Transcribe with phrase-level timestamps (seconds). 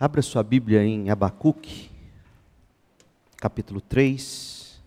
[0.00, 1.90] Abra sua Bíblia em Abacuque,
[3.36, 4.80] capítulo 3.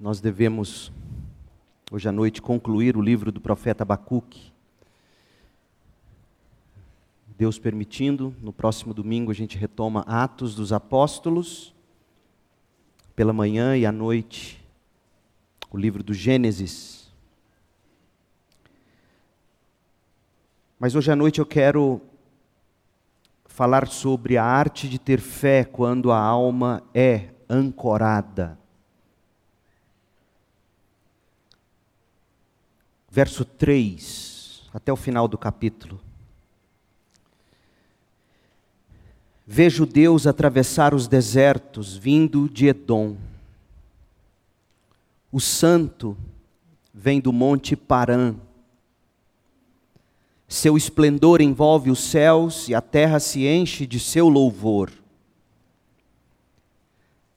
[0.00, 0.90] Nós devemos,
[1.92, 4.52] hoje à noite, concluir o livro do profeta Abacuque.
[7.38, 11.72] Deus permitindo, no próximo domingo a gente retoma Atos dos Apóstolos,
[13.14, 14.60] pela manhã e à noite,
[15.70, 17.01] o livro do Gênesis.
[20.82, 22.00] Mas hoje à noite eu quero
[23.44, 28.58] falar sobre a arte de ter fé quando a alma é ancorada.
[33.08, 36.00] Verso 3, até o final do capítulo.
[39.46, 43.16] Vejo Deus atravessar os desertos, vindo de Edom.
[45.30, 46.18] O santo
[46.92, 48.34] vem do monte Parã
[50.52, 54.90] seu esplendor envolve os céus e a terra se enche de seu louvor.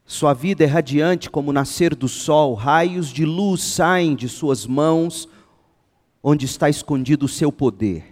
[0.06, 4.66] Sua vida é radiante como o nascer do sol, raios de luz saem de suas
[4.66, 5.30] mãos,
[6.22, 8.04] onde está escondido o seu poder.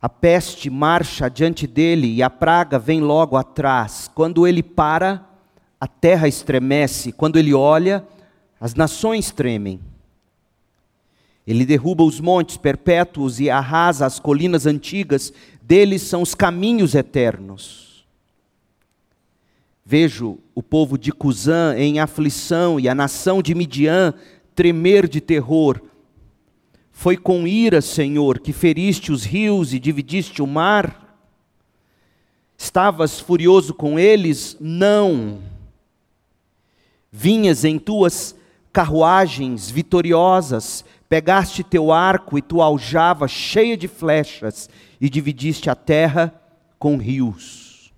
[0.00, 4.10] A peste marcha diante dele e a praga vem logo atrás.
[4.14, 5.24] Quando ele para,
[5.80, 8.06] a terra estremece, quando ele olha,
[8.60, 9.80] as nações tremem.
[11.46, 18.04] Ele derruba os montes perpétuos e arrasa as colinas antigas, deles são os caminhos eternos.
[19.84, 24.14] Vejo o povo de Cusã em aflição e a nação de Midian
[24.54, 25.80] tremer de terror.
[26.92, 31.18] Foi com ira, Senhor, que feriste os rios e dividiste o mar?
[32.56, 34.56] Estavas furioso com eles?
[34.60, 35.40] Não.
[37.10, 38.36] Vinhas em tuas
[38.72, 46.32] carruagens vitoriosas, Pegaste teu arco e tua aljava cheia de flechas e dividiste a terra
[46.78, 47.92] com rios.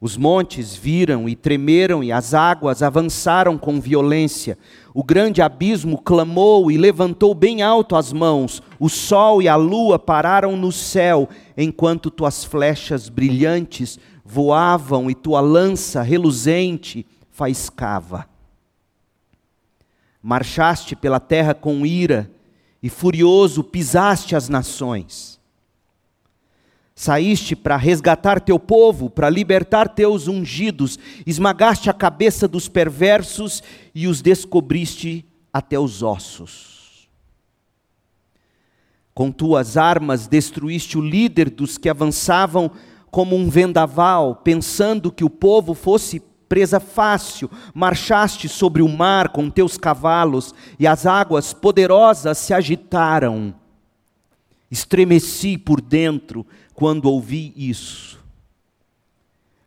[0.00, 4.56] Os montes viram e tremeram e as águas avançaram com violência.
[4.94, 8.62] O grande abismo clamou e levantou bem alto as mãos.
[8.78, 15.40] O sol e a lua pararam no céu, enquanto tuas flechas brilhantes voavam e tua
[15.40, 18.28] lança reluzente faiscava
[20.26, 22.28] marchaste pela terra com ira
[22.82, 25.38] e furioso pisaste as nações.
[26.96, 33.62] Saíste para resgatar teu povo, para libertar teus ungidos, esmagaste a cabeça dos perversos
[33.94, 37.08] e os descobriste até os ossos.
[39.14, 42.72] Com tuas armas destruíste o líder dos que avançavam
[43.12, 49.50] como um vendaval, pensando que o povo fosse presa fácil, marchaste sobre o mar com
[49.50, 53.54] teus cavalos, e as águas poderosas se agitaram.
[54.70, 58.18] Estremeci por dentro quando ouvi isso.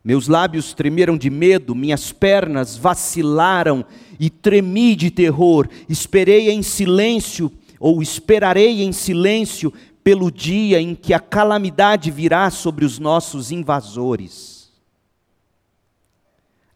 [0.02, 3.84] Meus lábios tremeram de medo, minhas pernas vacilaram
[4.18, 5.68] e tremi de terror.
[5.88, 12.86] Esperei em silêncio, ou esperarei em silêncio, pelo dia em que a calamidade virá sobre
[12.86, 14.49] os nossos invasores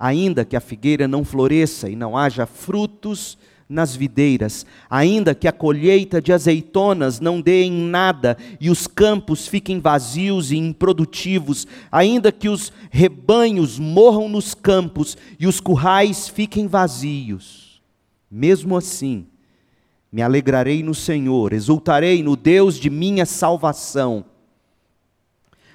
[0.04, 5.52] ainda que a figueira não floresça e não haja frutos nas videiras, ainda que a
[5.52, 12.30] colheita de azeitonas não dê em nada e os campos fiquem vazios e improdutivos, ainda
[12.30, 17.80] que os rebanhos morram nos campos e os currais fiquem vazios,
[18.30, 19.26] mesmo assim,
[20.12, 24.22] me alegrarei no Senhor, exultarei no Deus de minha salvação.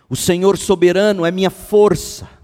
[0.08, 2.39] O Senhor soberano é minha força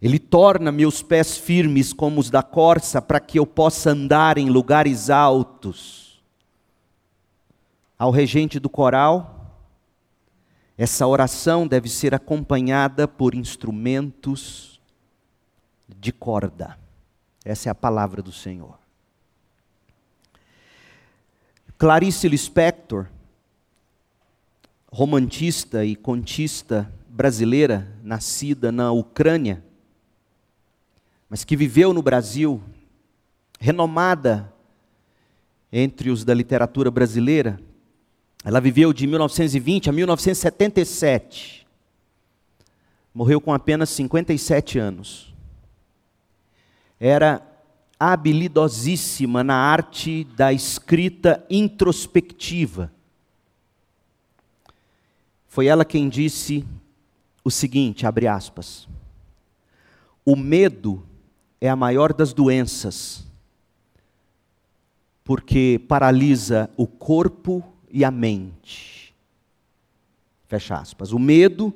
[0.00, 4.48] ele torna meus pés firmes como os da corça, para que eu possa andar em
[4.48, 6.22] lugares altos.
[7.98, 9.58] Ao regente do coral,
[10.78, 14.80] essa oração deve ser acompanhada por instrumentos
[15.86, 16.78] de corda.
[17.44, 18.78] Essa é a palavra do Senhor.
[21.76, 23.06] Clarice Lispector,
[24.90, 29.62] romantista e contista brasileira, nascida na Ucrânia,
[31.30, 32.60] mas que viveu no Brasil,
[33.60, 34.52] renomada
[35.72, 37.60] entre os da literatura brasileira.
[38.44, 41.64] Ela viveu de 1920 a 1977.
[43.14, 45.32] Morreu com apenas 57 anos.
[46.98, 47.40] Era
[47.98, 52.90] habilidosíssima na arte da escrita introspectiva.
[55.46, 56.66] Foi ela quem disse
[57.44, 58.88] o seguinte, abre aspas:
[60.24, 61.06] O medo
[61.60, 63.24] é a maior das doenças,
[65.22, 69.14] porque paralisa o corpo e a mente.
[70.48, 71.12] Fecha aspas.
[71.12, 71.72] O medo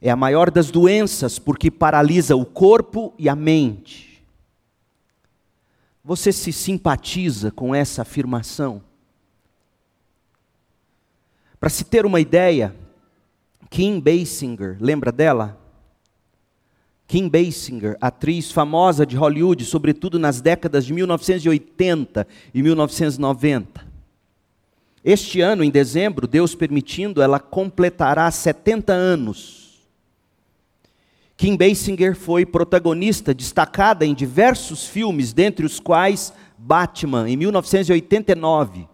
[0.00, 4.22] é a maior das doenças porque paralisa o corpo e a mente.
[6.04, 8.80] Você se simpatiza com essa afirmação?
[11.58, 12.76] Para se ter uma ideia,
[13.68, 15.65] Kim Basinger, lembra dela?
[17.06, 23.86] Kim Basinger, atriz famosa de Hollywood, sobretudo nas décadas de 1980 e 1990.
[25.04, 29.86] Este ano, em dezembro, Deus permitindo, ela completará 70 anos.
[31.36, 38.88] Kim Basinger foi protagonista destacada em diversos filmes, dentre os quais Batman, em 1989.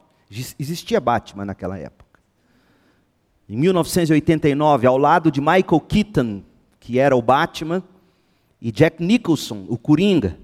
[0.58, 2.20] Existia Batman naquela época.
[3.48, 6.42] Em 1989, ao lado de Michael Keaton,
[6.78, 7.82] que era o Batman,
[8.62, 10.38] e Jack Nicholson, o Coringa.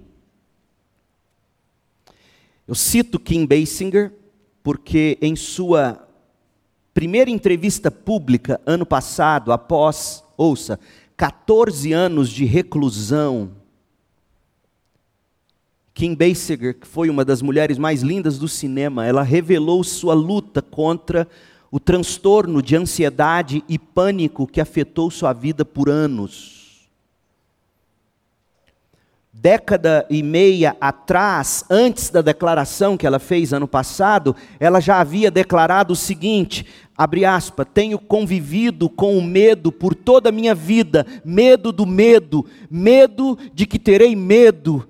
[2.66, 4.12] Eu cito Kim Basinger
[4.60, 6.04] porque em sua
[6.92, 10.80] primeira entrevista pública ano passado, após, ouça,
[11.16, 13.52] 14 anos de reclusão,
[15.94, 20.60] Kim Basinger, que foi uma das mulheres mais lindas do cinema, ela revelou sua luta
[20.60, 21.28] contra
[21.70, 26.57] o transtorno de ansiedade e pânico que afetou sua vida por anos
[29.40, 35.30] década e meia atrás, antes da declaração que ela fez ano passado, ela já havia
[35.30, 41.06] declarado o seguinte: abre aspas, tenho convivido com o medo por toda a minha vida,
[41.24, 44.88] medo do medo, medo de que terei medo.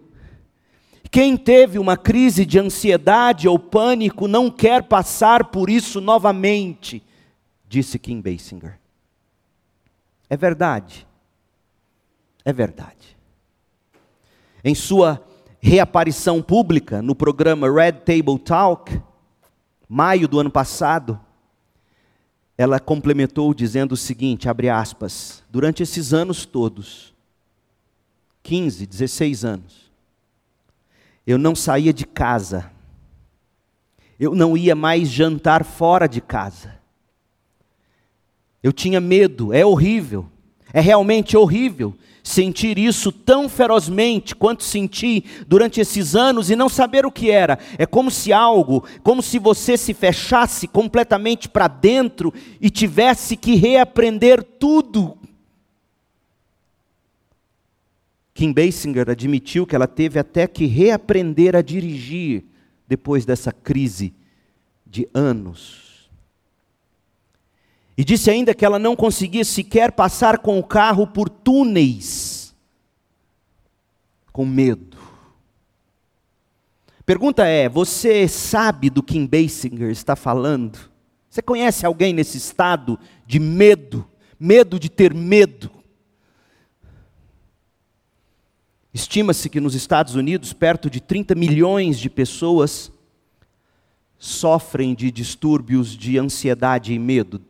[1.11, 7.03] Quem teve uma crise de ansiedade ou pânico não quer passar por isso novamente,
[7.67, 8.79] disse Kim Basinger.
[10.29, 11.07] É verdade.
[12.45, 13.18] É verdade.
[14.65, 15.25] Em sua
[15.61, 19.01] reaparição pública no programa Red Table Talk,
[19.89, 21.19] maio do ano passado,
[22.57, 27.15] ela complementou dizendo o seguinte, abre aspas, durante esses anos todos,
[28.43, 29.93] 15, 16 anos,
[31.27, 32.71] eu não saía de casa,
[34.19, 36.79] eu não ia mais jantar fora de casa,
[38.61, 40.29] eu tinha medo, é horrível,
[40.73, 41.97] é realmente horrível
[42.29, 47.59] sentir isso tão ferozmente quanto senti durante esses anos e não saber o que era.
[47.79, 53.55] É como se algo, como se você se fechasse completamente para dentro e tivesse que
[53.55, 55.17] reaprender tudo.
[58.35, 62.45] Kim Basinger admitiu que ela teve até que reaprender a dirigir
[62.87, 64.15] depois dessa crise
[64.87, 65.88] de anos.
[67.99, 72.55] E disse ainda que ela não conseguia sequer passar com o carro por túneis,
[74.33, 74.97] com medo.
[77.05, 80.79] Pergunta é: você sabe do que Basinger está falando?
[81.29, 82.97] Você conhece alguém nesse estado
[83.27, 84.09] de medo,
[84.39, 85.69] medo de ter medo?
[88.95, 92.93] Estima-se que nos Estados Unidos, perto de 30 milhões de pessoas
[94.17, 97.48] sofrem de distúrbios de ansiedade e medo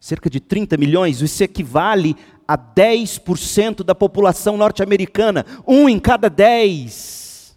[0.00, 2.16] cerca de 30 milhões, isso equivale
[2.48, 7.54] a 10% da população norte-americana, um em cada dez.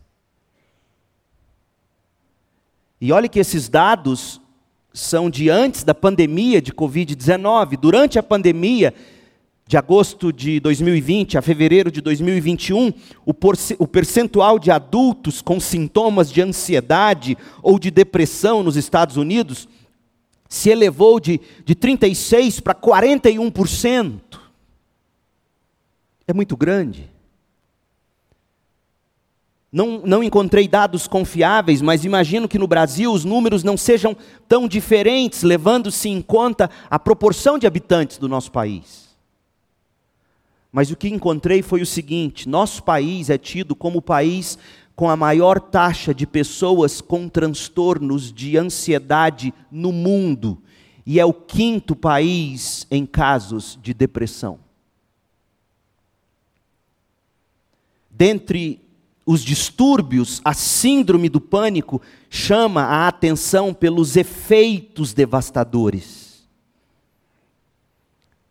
[2.99, 4.41] E olhe que esses dados
[4.93, 7.77] são de antes da pandemia de Covid-19.
[7.79, 8.93] Durante a pandemia,
[9.65, 12.93] de agosto de 2020 a fevereiro de 2021,
[13.25, 19.67] o percentual de adultos com sintomas de ansiedade ou de depressão nos Estados Unidos
[20.53, 24.21] se elevou de, de 36% para 41%.
[26.27, 27.09] É muito grande.
[29.71, 34.15] Não, não encontrei dados confiáveis, mas imagino que no Brasil os números não sejam
[34.47, 39.09] tão diferentes, levando-se em conta a proporção de habitantes do nosso país.
[40.71, 44.59] Mas o que encontrei foi o seguinte: nosso país é tido como o país
[44.95, 50.61] com a maior taxa de pessoas com transtornos de ansiedade no mundo
[51.05, 54.59] e é o quinto país em casos de depressão.
[58.09, 58.79] Dentre
[59.25, 66.22] os distúrbios, a síndrome do pânico chama a atenção pelos efeitos devastadores.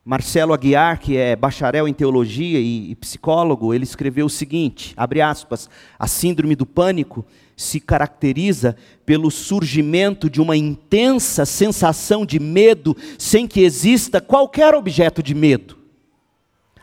[0.04, 5.70] Marcelo Aguiar, que é bacharel em teologia e, psicólogo, ele escreveu o seguinte, abre aspas,
[5.96, 7.24] a síndrome do pânico
[7.56, 15.22] se caracteriza pelo surgimento de uma intensa sensação de medo sem que exista qualquer objeto
[15.22, 15.78] de medo.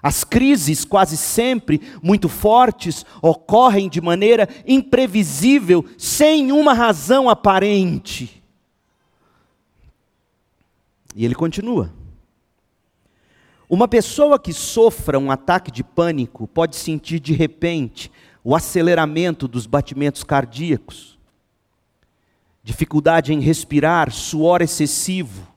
[0.01, 8.41] As crises, quase sempre muito fortes, ocorrem de maneira imprevisível, sem uma razão aparente.
[11.13, 11.98] E ele continua.
[13.69, 18.11] Uma pessoa que sofra um ataque de pânico pode sentir de repente
[18.43, 21.19] o aceleramento dos batimentos cardíacos,
[22.63, 25.47] dificuldade em respirar, suor excessivo,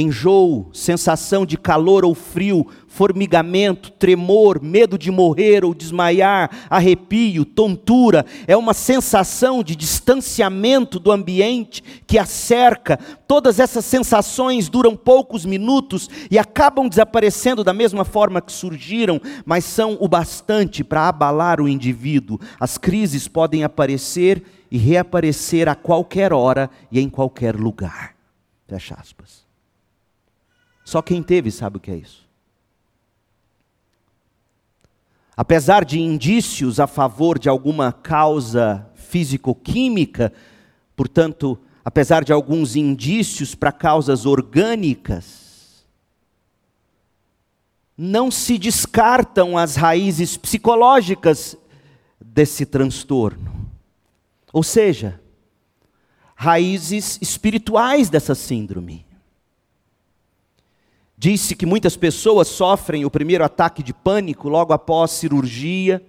[0.00, 8.24] enjoo, sensação de calor ou frio, formigamento, tremor, medo de morrer ou desmaiar, arrepio, tontura,
[8.46, 12.98] é uma sensação de distanciamento do ambiente que a cerca.
[13.28, 19.64] Todas essas sensações duram poucos minutos e acabam desaparecendo da mesma forma que surgiram, mas
[19.64, 22.40] são o bastante para abalar o indivíduo.
[22.58, 28.16] As crises podem aparecer e reaparecer a qualquer hora e em qualquer lugar.
[28.66, 29.45] Fecha aspas.
[30.86, 32.24] Só quem teve sabe o que é isso.
[35.36, 40.32] Apesar de indícios a favor de alguma causa físico-química,
[40.94, 45.84] portanto, apesar de alguns indícios para causas orgânicas,
[47.98, 51.56] não se descartam as raízes psicológicas
[52.20, 53.68] desse transtorno.
[54.52, 55.20] Ou seja,
[56.36, 59.05] raízes espirituais dessa síndrome.
[61.18, 66.04] Disse que muitas pessoas sofrem o primeiro ataque de pânico logo após cirurgia,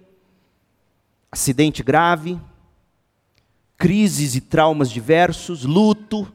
[1.32, 2.38] acidente grave,
[3.76, 6.30] crises e traumas diversos, luto,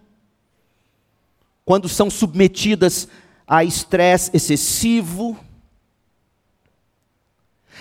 [1.63, 3.07] quando são submetidas
[3.45, 5.37] a estresse excessivo.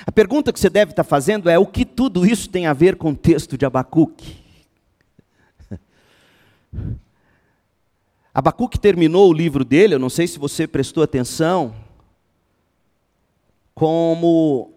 [0.06, 2.96] A pergunta que você deve estar fazendo é: o que tudo isso tem a ver
[2.96, 4.42] com o texto de Abacuque?
[8.34, 11.74] Abacuque terminou o livro dele, eu não sei se você prestou atenção,
[13.74, 14.72] como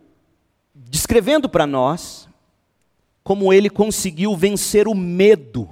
[0.74, 2.27] descrevendo para nós
[3.24, 5.67] como ele conseguiu vencer o medo.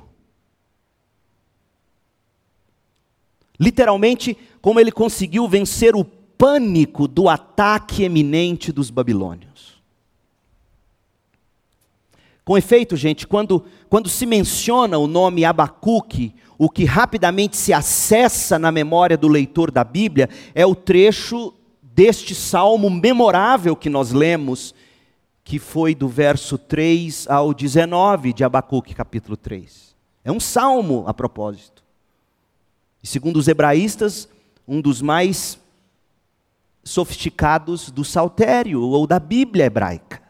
[3.60, 9.82] Literalmente, como ele conseguiu vencer o pânico do ataque eminente dos babilônios.
[12.44, 18.60] Com efeito, gente, quando, quando se menciona o nome Abacuque, o que rapidamente se acessa
[18.60, 24.74] na memória do leitor da Bíblia é o trecho deste salmo memorável que nós lemos,
[25.44, 29.96] que foi do verso 3 ao 19 de Abacuque, capítulo 3.
[30.24, 31.84] É um salmo a propósito.
[33.02, 34.30] E segundo os hebraístas,
[34.68, 35.60] um dos mais
[36.84, 40.22] sofisticados do saltério ou da Bíblia hebraica.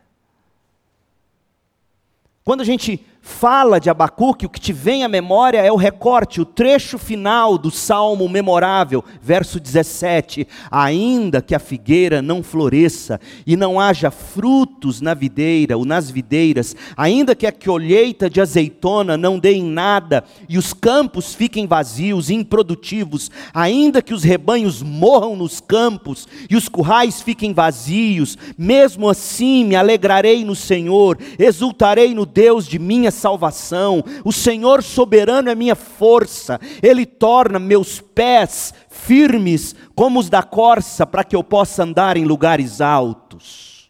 [2.43, 6.41] Quando a gente fala de Abacuque, o que te vem à memória é o recorte,
[6.41, 13.55] o trecho final do salmo memorável, verso 17: Ainda que a figueira não floresça e
[13.55, 19.39] não haja frutos na videira ou nas videiras, ainda que a colheita de azeitona não
[19.39, 25.37] dê em nada e os campos fiquem vazios e improdutivos, ainda que os rebanhos morram
[25.37, 32.25] nos campos e os currais fiquem vazios, mesmo assim me alegrarei no Senhor, exultarei no
[32.25, 39.75] Deus de minha salvação, o Senhor soberano é minha força, Ele torna meus pés firmes
[39.95, 43.89] como os da corça, para que eu possa andar em lugares altos.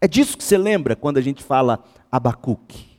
[0.00, 2.90] É disso que você lembra quando a gente fala Abacuque.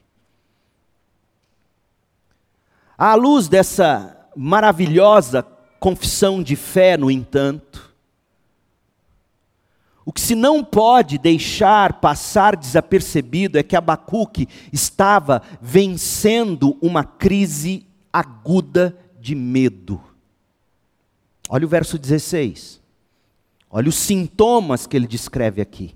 [2.96, 5.46] À luz dessa maravilhosa
[5.78, 7.83] confissão de fé, no entanto,
[10.04, 17.86] o que se não pode deixar passar desapercebido é que Abacuque estava vencendo uma crise
[18.12, 20.00] aguda de medo.
[21.48, 22.80] Olha o verso 16.
[23.70, 25.94] Olha os sintomas que ele descreve aqui.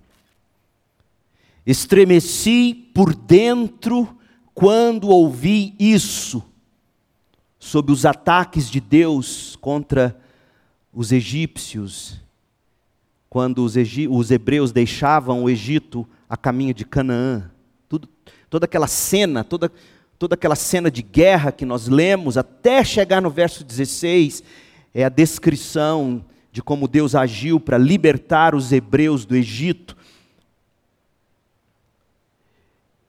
[1.67, 4.17] Estremeci por dentro
[4.55, 6.43] quando ouvi isso,
[7.59, 10.19] sobre os ataques de Deus contra
[10.93, 12.21] os egípcios
[13.31, 13.75] quando os,
[14.09, 17.51] os, hebreus deixavam o Egito a caminho de Canaã.
[17.89, 18.09] Tudo,
[18.49, 19.71] toda aquela cena, toda,
[20.19, 24.43] toda aquela cena de guerra que nós lemos, até chegar no verso 16,
[24.95, 29.97] é a descrição de como Deus agiu para libertar os hebreus do Egito.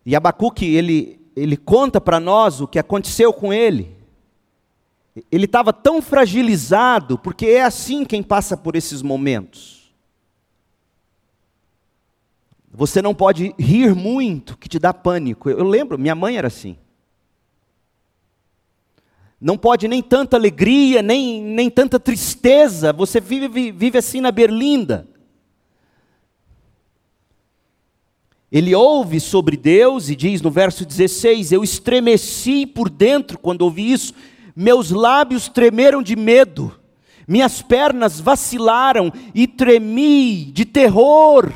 [0.05, 3.95] E Abacuque, ele, ele conta para nós o que aconteceu com ele.
[5.31, 9.78] Ele estava tão fragilizado, porque é assim quem passa por esses momentos.
[12.79, 15.49] Você não pode rir muito, que te dá pânico.
[15.49, 16.77] Eu lembro, minha mãe era assim.
[19.37, 22.93] Não pode nem tanta alegria, nem, nem tanta tristeza.
[22.93, 25.05] Você vive, vive assim na berlinda.
[28.49, 33.91] Ele ouve sobre Deus e diz no verso 16: Eu estremeci por dentro quando ouvi
[33.91, 34.13] isso,
[34.55, 36.79] meus lábios tremeram de medo.
[37.27, 41.51] minhas pernas vacilaram e tremi de terror.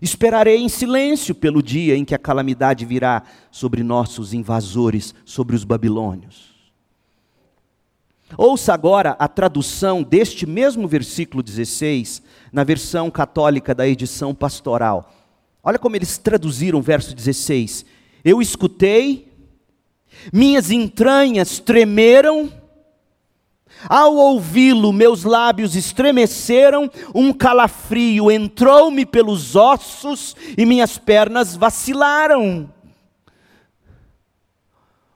[0.00, 5.64] Esperarei em silêncio pelo dia em que a calamidade virá sobre nossos invasores, sobre os
[5.64, 6.50] babilônios.
[8.36, 15.12] Ouça agora a tradução deste mesmo versículo 16, na versão católica da edição pastoral.
[15.62, 17.84] Olha como eles traduziram o verso 16.
[18.24, 19.28] Eu escutei,
[20.32, 22.50] minhas entranhas tremeram,
[23.88, 32.68] ao ouvi-lo, meus lábios estremeceram, um calafrio entrou-me pelos ossos e minhas pernas vacilaram.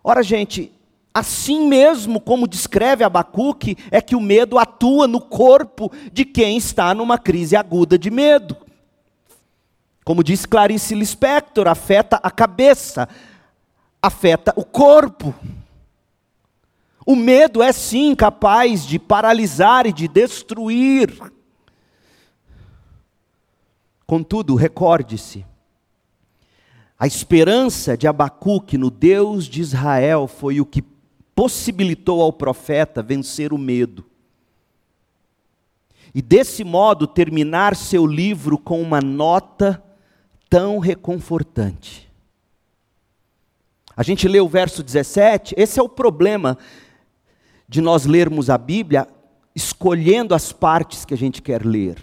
[0.03, 0.71] Ora, gente,
[1.13, 6.95] assim mesmo como descreve Abacuque, é que o medo atua no corpo de quem está
[6.95, 8.57] numa crise aguda de medo.
[10.05, 13.09] Como diz Clarice Lispector, afeta a cabeça,
[14.03, 15.35] afeta o corpo.
[17.07, 21.13] O medo é sim capaz de paralisar e de destruir.
[24.07, 25.45] Contudo, recorde-se,
[26.99, 30.83] a esperança de Abacuque no Deus de Israel foi o que
[31.35, 34.05] possibilitou ao profeta vencer o medo.
[36.15, 39.83] E desse modo terminar seu livro com uma nota
[40.49, 42.09] tão reconfortante.
[43.97, 46.57] A gente lê o verso 17, esse é o problema
[47.69, 49.09] de nós lermos a Bíblia
[49.55, 51.97] escolhendo as partes que a gente quer ler.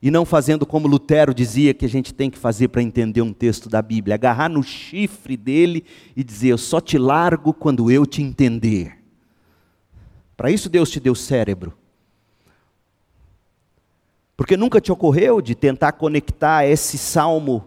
[0.00, 3.32] E não fazendo como Lutero dizia que a gente tem que fazer para entender um
[3.32, 5.84] texto da Bíblia, agarrar no chifre dele
[6.16, 8.96] e dizer: Eu só te largo quando eu te entender.
[10.36, 11.76] Para isso Deus te deu cérebro.
[14.36, 17.64] Porque nunca te ocorreu de tentar conectar esse salmo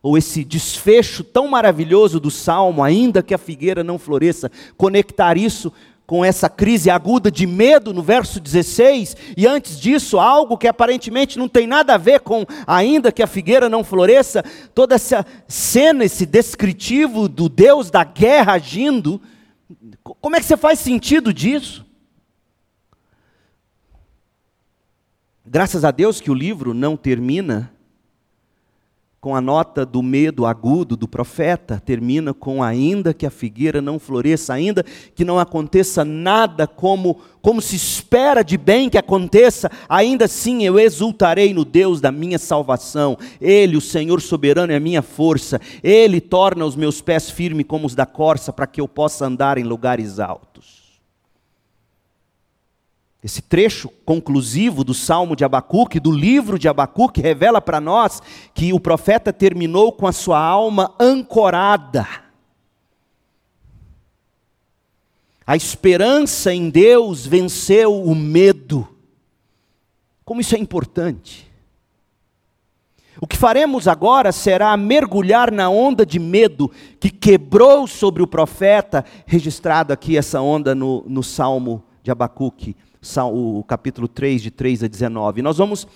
[0.00, 5.72] ou esse desfecho tão maravilhoso do salmo, ainda que a figueira não floresça, conectar isso
[6.12, 11.38] com essa crise aguda de medo no verso 16, e antes disso, algo que aparentemente
[11.38, 14.44] não tem nada a ver com ainda que a figueira não floresça,
[14.74, 19.22] toda essa cena, esse descritivo do Deus da guerra agindo,
[20.02, 21.82] como é que você faz sentido disso?
[25.46, 27.72] Graças a Deus que o livro não termina
[29.22, 33.96] com a nota do medo agudo do profeta, termina com ainda que a figueira não
[33.96, 40.24] floresça, ainda que não aconteça nada como como se espera de bem que aconteça, ainda
[40.24, 43.16] assim eu exultarei no Deus da minha salvação.
[43.40, 45.60] Ele, o Senhor soberano, é a minha força.
[45.82, 49.58] Ele torna os meus pés firmes como os da corça, para que eu possa andar
[49.58, 50.81] em lugares altos.
[53.22, 58.20] Esse trecho conclusivo do Salmo de Abacuque, do livro de Abacuque, revela para nós
[58.52, 62.06] que o profeta terminou com a sua alma ancorada.
[65.46, 68.88] A esperança em Deus venceu o medo.
[70.24, 71.48] Como isso é importante.
[73.20, 79.04] O que faremos agora será mergulhar na onda de medo que quebrou sobre o profeta,
[79.26, 82.74] registrado aqui essa onda no, no Salmo de Abacuque
[83.32, 85.42] o capítulo 3, de 3 a 19.
[85.42, 85.86] Nós vamos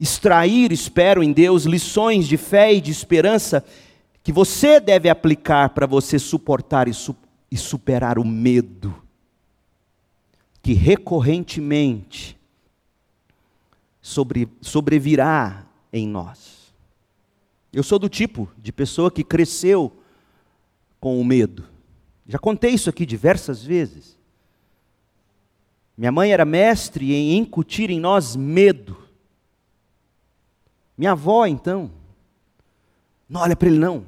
[0.00, 3.64] extrair, espero em Deus, lições de fé e de esperança
[4.22, 7.16] que você deve aplicar para você suportar e, su
[7.50, 8.94] e superar o medo
[10.60, 12.38] que recorrentemente
[14.02, 16.74] sobre, sobrevirá em nós.
[17.72, 19.90] Eu sou do tipo de pessoa que cresceu
[21.00, 21.64] com o medo.
[22.26, 24.17] Já contei isso aqui diversas vezes.
[25.98, 28.96] Minha mãe era mestre em incutir em nós medo.
[30.96, 31.90] Minha avó, então,
[33.28, 34.06] não olha para ele não.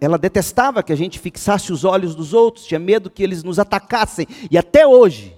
[0.00, 3.60] Ela detestava que a gente fixasse os olhos dos outros, tinha medo que eles nos
[3.60, 4.26] atacassem.
[4.50, 5.36] E até hoje,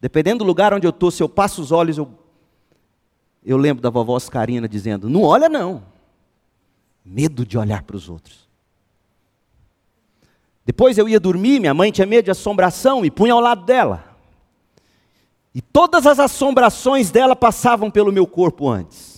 [0.00, 2.08] dependendo do lugar onde eu estou, se eu passo os olhos, eu,
[3.44, 5.84] eu lembro da vovó Oscarina dizendo: Não olha não.
[7.04, 8.43] Medo de olhar para os outros.
[10.64, 14.04] Depois eu ia dormir, minha mãe tinha medo de assombração e punha ao lado dela.
[15.54, 19.14] E todas as assombrações dela passavam pelo meu corpo antes.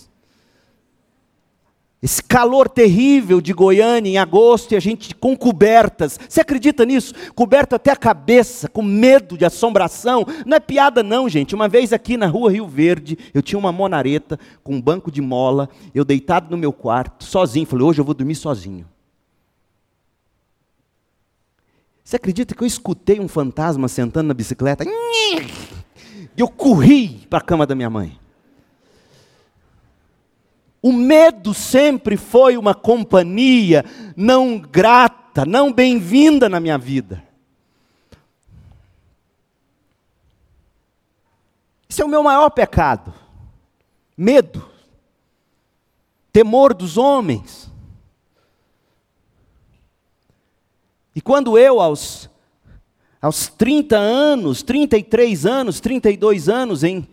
[1.99, 6.19] Esse calor terrível de Goiânia em agosto e a gente com cobertas.
[6.29, 7.13] Você acredita nisso?
[7.33, 10.23] Coberto até a cabeça, com medo de assombração.
[10.45, 11.55] Não é piada, não, gente.
[11.55, 15.21] Uma vez aqui na rua Rio Verde, eu tinha uma monareta com um banco de
[15.21, 17.65] mola, eu deitado no meu quarto, sozinho.
[17.65, 18.85] Falei, hoje eu vou dormir sozinho.
[22.07, 24.85] Você acredita que eu escutei um fantasma sentando na bicicleta?
[24.85, 24.89] E
[26.37, 28.17] eu corri para a cama da minha mãe.
[30.81, 33.83] O medo sempre foi uma companhia
[34.15, 37.21] não grata, não bem-vinda na minha vida.
[41.89, 43.13] Esse é o meu maior pecado.
[44.15, 44.65] Medo.
[46.31, 47.66] Temor dos homens.
[51.17, 52.29] E quando eu, aos,
[53.19, 57.07] aos 30 anos, 33 anos, 32 anos, em,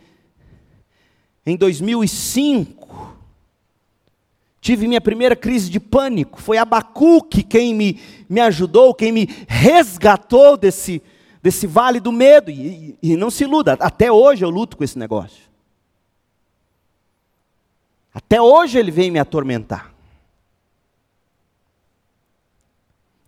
[1.47, 3.17] em 2005,
[4.61, 6.39] tive minha primeira crise de pânico.
[6.39, 11.03] Foi Abacuque quem me, me ajudou, quem me resgatou desse,
[11.43, 12.51] desse vale do medo.
[12.51, 15.45] E, e não se iluda, até hoje eu luto com esse negócio.
[18.13, 19.94] Até hoje ele vem me atormentar.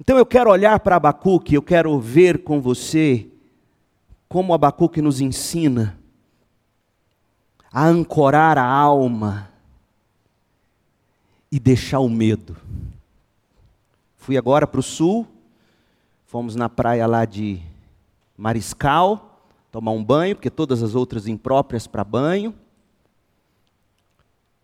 [0.06, 3.26] Então eu quero olhar para Abacuque, eu quero ver com você
[4.28, 5.98] como Abacuque nos ensina
[7.72, 9.50] a ancorar a alma
[11.50, 12.56] e deixar o medo.
[14.16, 15.26] Fui agora para o sul,
[16.24, 17.60] fomos na praia lá de
[18.36, 19.40] Mariscal,
[19.72, 22.54] tomar um banho, porque todas as outras impróprias para banho.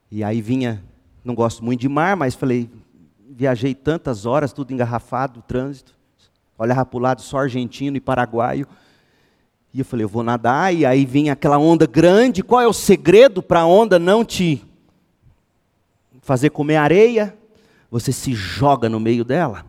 [0.09, 0.85] E aí vinha,
[1.25, 2.71] não gosto muito de mar, mas falei,
[3.35, 5.95] viajei tantas horas, tudo engarrafado, trânsito.
[6.59, 8.67] Olhava para o lado só argentino e paraguaio.
[9.75, 12.43] E eu falei, eu vou nadar, e aí vinha aquela onda grande.
[12.43, 14.63] Qual é o segredo para a onda não te
[16.21, 17.37] fazer comer areia?
[17.91, 19.65] Você se joga no meio dela.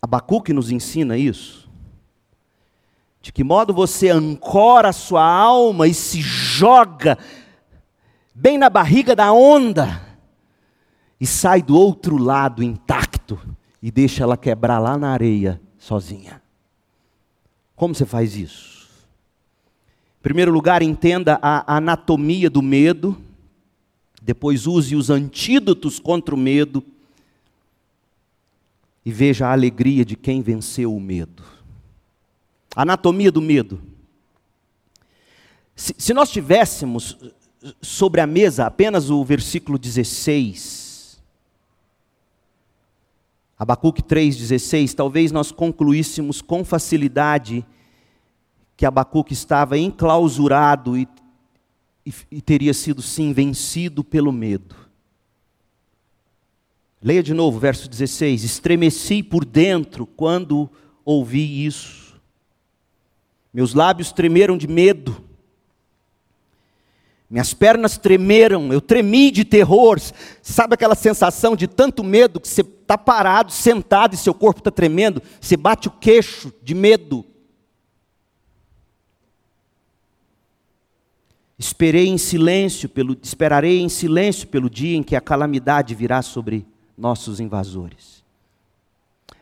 [0.00, 1.70] Abacuque nos ensina isso.
[3.20, 7.18] De que modo você ancora a sua alma e se joga
[8.34, 10.13] bem na barriga da onda
[11.24, 13.40] e sai do outro lado intacto
[13.82, 16.42] e deixa ela quebrar lá na areia sozinha.
[17.74, 18.90] Como você faz isso?
[20.20, 23.16] Em primeiro lugar, entenda a anatomia do medo,
[24.20, 26.84] depois use os antídotos contra o medo
[29.02, 31.42] e veja a alegria de quem venceu o medo.
[32.76, 33.80] Anatomia do medo.
[35.74, 37.16] Se, se nós tivéssemos
[37.80, 40.83] sobre a mesa apenas o versículo 16,
[43.58, 47.64] Abacuque 3,16, talvez nós concluíssemos com facilidade
[48.76, 51.08] que Abacuque estava enclausurado e,
[52.04, 54.74] e, e teria sido sim vencido pelo medo.
[57.00, 60.68] Leia de novo, verso 16: Estremeci por dentro quando
[61.04, 62.20] ouvi isso,
[63.52, 65.23] meus lábios tremeram de medo,
[67.28, 69.98] minhas pernas tremeram, eu tremi de terror.
[70.42, 74.70] Sabe aquela sensação de tanto medo que você está parado, sentado e seu corpo está
[74.70, 75.22] tremendo?
[75.40, 77.24] Você bate o queixo de medo.
[81.58, 86.66] Esperei em silêncio pelo, esperarei em silêncio pelo dia em que a calamidade virá sobre
[86.96, 88.22] nossos invasores.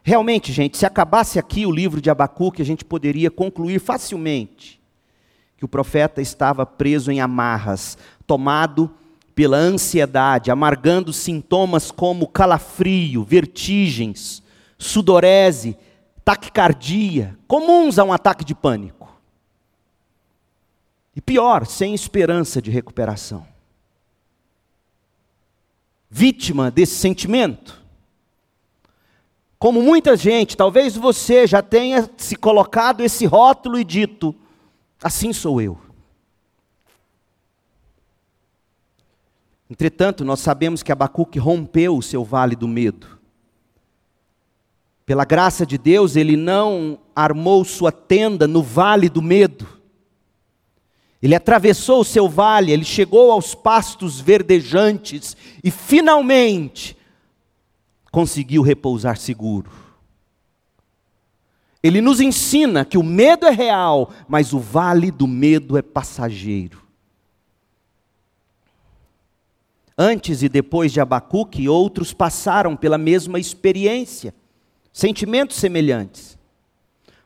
[0.05, 4.82] Realmente, gente, se acabasse aqui o livro de Abacuque, a gente poderia concluir facilmente
[5.63, 7.97] que o profeta estava preso em amarras,
[8.27, 8.93] tomado
[9.33, 14.43] pela ansiedade, amargando sintomas como calafrio, vertigens,
[14.77, 15.79] sudorese,
[16.25, 19.09] taquicardia, comuns a um ataque de pânico.
[21.15, 23.47] E pior, sem esperança de recuperação
[26.11, 27.81] vítima desse sentimento.
[29.61, 34.35] Como muita gente, talvez você já tenha se colocado esse rótulo e dito:
[35.03, 35.79] assim sou eu.
[39.69, 43.19] Entretanto, nós sabemos que Abacuque rompeu o seu vale do medo.
[45.07, 49.67] Pela graça de Deus, ele não armou sua tenda no vale do medo.
[51.23, 56.97] Ele atravessou o seu vale, ele chegou aos pastos verdejantes e finalmente
[58.11, 59.82] conseguiu repousar seguro.
[61.83, 66.81] Ele nos ensina que o medo é real, mas o vale do medo é passageiro.
[69.99, 74.35] Antes e depois de Abacuque, outros passaram pela mesma experiência,
[74.93, 76.39] sentimentos semelhantes.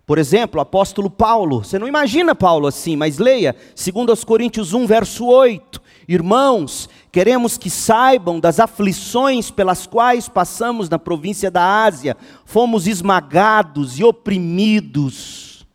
[0.07, 4.87] Por exemplo, o apóstolo Paulo, você não imagina Paulo assim, mas leia 2 Coríntios 1,
[4.87, 5.83] verso 8.
[6.07, 13.99] Irmãos, queremos que saibam das aflições pelas quais passamos na província da Ásia, fomos esmagados
[13.99, 15.67] e oprimidos,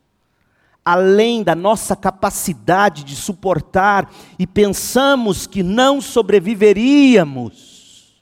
[0.82, 8.14] além da nossa capacidade de suportar, e pensamos que não sobreviveríamos.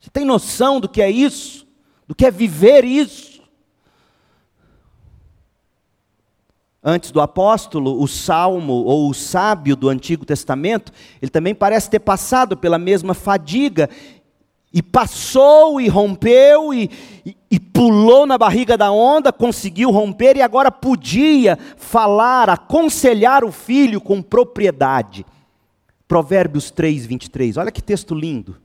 [0.00, 1.66] Você tem noção do que é isso?
[2.08, 3.33] Do que é viver isso?
[6.84, 10.92] Antes do apóstolo, o salmo ou o sábio do Antigo Testamento,
[11.22, 13.88] ele também parece ter passado pela mesma fadiga
[14.70, 16.90] e passou e rompeu e,
[17.24, 23.52] e, e, pulou na barriga da onda, conseguiu romper e agora podia falar, aconselhar o
[23.52, 25.24] filho com propriedade.
[26.06, 27.56] Provérbios 3, 23.
[27.56, 28.56] Olha que texto lindo.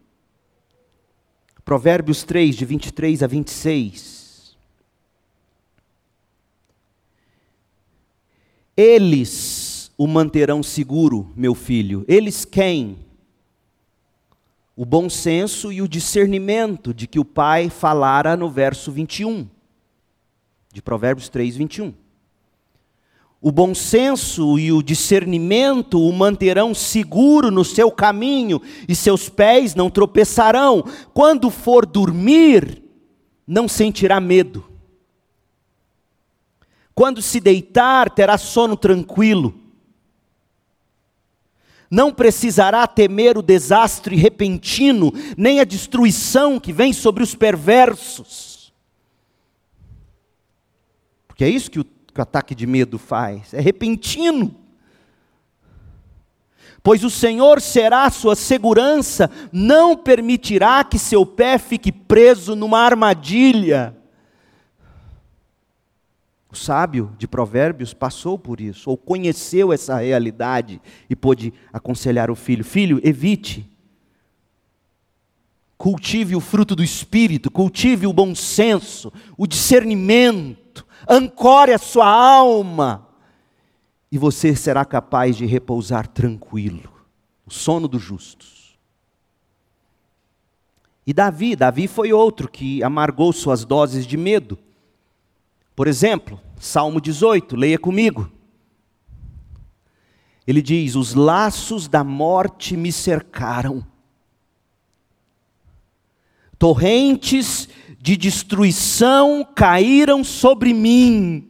[1.64, 4.19] Provérbios 3, de 23 a 26.
[8.80, 12.06] Eles o manterão seguro, meu filho.
[12.08, 13.10] Eles quem?
[14.80, 19.46] o bom senso e o discernimento de que o pai falara no verso 21,
[20.72, 21.94] de Provérbios 3, 21.
[23.42, 29.76] O bom senso e o discernimento o manterão seguro no seu caminho, e seus pés
[29.76, 30.86] não tropeçarão.
[31.14, 32.82] Quando for dormir,
[33.46, 34.69] não sentirá medo.
[37.00, 39.56] Quando se deitar, terá sono tranquilo
[41.92, 48.72] não precisará temer o desastre repentino, nem a destruição que vem sobre os perversos.
[51.28, 54.54] Porque é isso que o, que o ataque de medo faz, é repentino.
[56.84, 63.99] Pois o Senhor será sua segurança, não permitirá que seu pé fique preso numa armadilha.
[66.52, 72.36] O sábio de Provérbios passou por isso, ou conheceu essa realidade e pôde aconselhar o
[72.36, 73.70] filho: Filho, evite.
[75.78, 83.08] Cultive o fruto do espírito, cultive o bom senso, o discernimento, ancore a sua alma,
[84.12, 86.92] e você será capaz de repousar tranquilo,
[87.46, 88.78] o sono dos justos.
[91.08, 94.60] E Davi, Davi foi outro que amargou suas doses de medo.
[95.80, 98.30] Por exemplo, Salmo 18, leia comigo.
[100.46, 103.88] Ele diz: Os laços da morte me cercaram,
[106.58, 111.50] torrentes de destruição caíram sobre mim.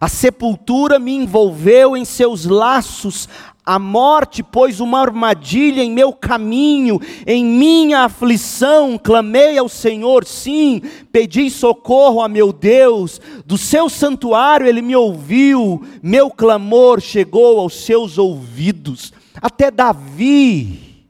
[0.00, 3.28] A sepultura me envolveu em seus laços,
[3.64, 10.82] a morte pôs uma armadilha em meu caminho, em minha aflição, clamei ao Senhor, sim,
[11.12, 17.84] pedi socorro a meu Deus, do seu santuário ele me ouviu, meu clamor chegou aos
[17.84, 19.12] seus ouvidos.
[19.40, 21.06] Até Davi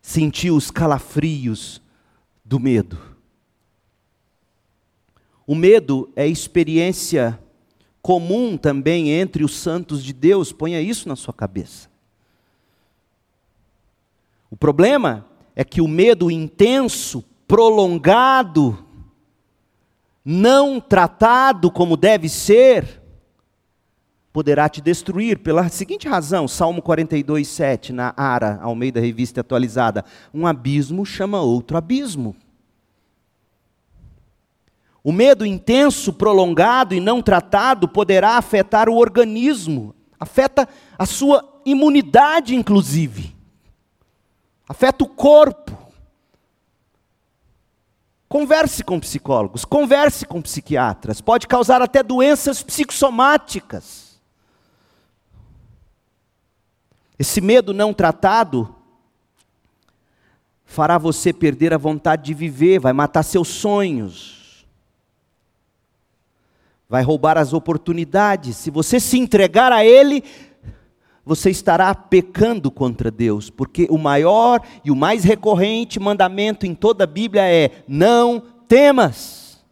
[0.00, 1.82] sentiu os calafrios
[2.42, 2.98] do medo.
[5.46, 7.38] O medo é experiência
[8.06, 11.88] comum também entre os santos de Deus, ponha isso na sua cabeça.
[14.48, 18.78] O problema é que o medo intenso, prolongado,
[20.24, 23.02] não tratado como deve ser,
[24.32, 30.46] poderá te destruir pela seguinte razão, Salmo 42, 7, na Ara, Almeida Revista Atualizada: um
[30.46, 32.36] abismo chama outro abismo.
[35.06, 42.56] O medo intenso, prolongado e não tratado poderá afetar o organismo, afeta a sua imunidade,
[42.56, 43.32] inclusive,
[44.68, 45.78] afeta o corpo.
[48.28, 54.20] Converse com psicólogos, converse com psiquiatras, pode causar até doenças psicossomáticas.
[57.16, 58.74] Esse medo não tratado
[60.64, 64.35] fará você perder a vontade de viver, vai matar seus sonhos
[66.88, 68.56] vai roubar as oportunidades.
[68.56, 70.22] Se você se entregar a Ele,
[71.24, 77.04] você estará pecando contra Deus, porque o maior e o mais recorrente mandamento em toda
[77.04, 79.64] a Bíblia é: não temas.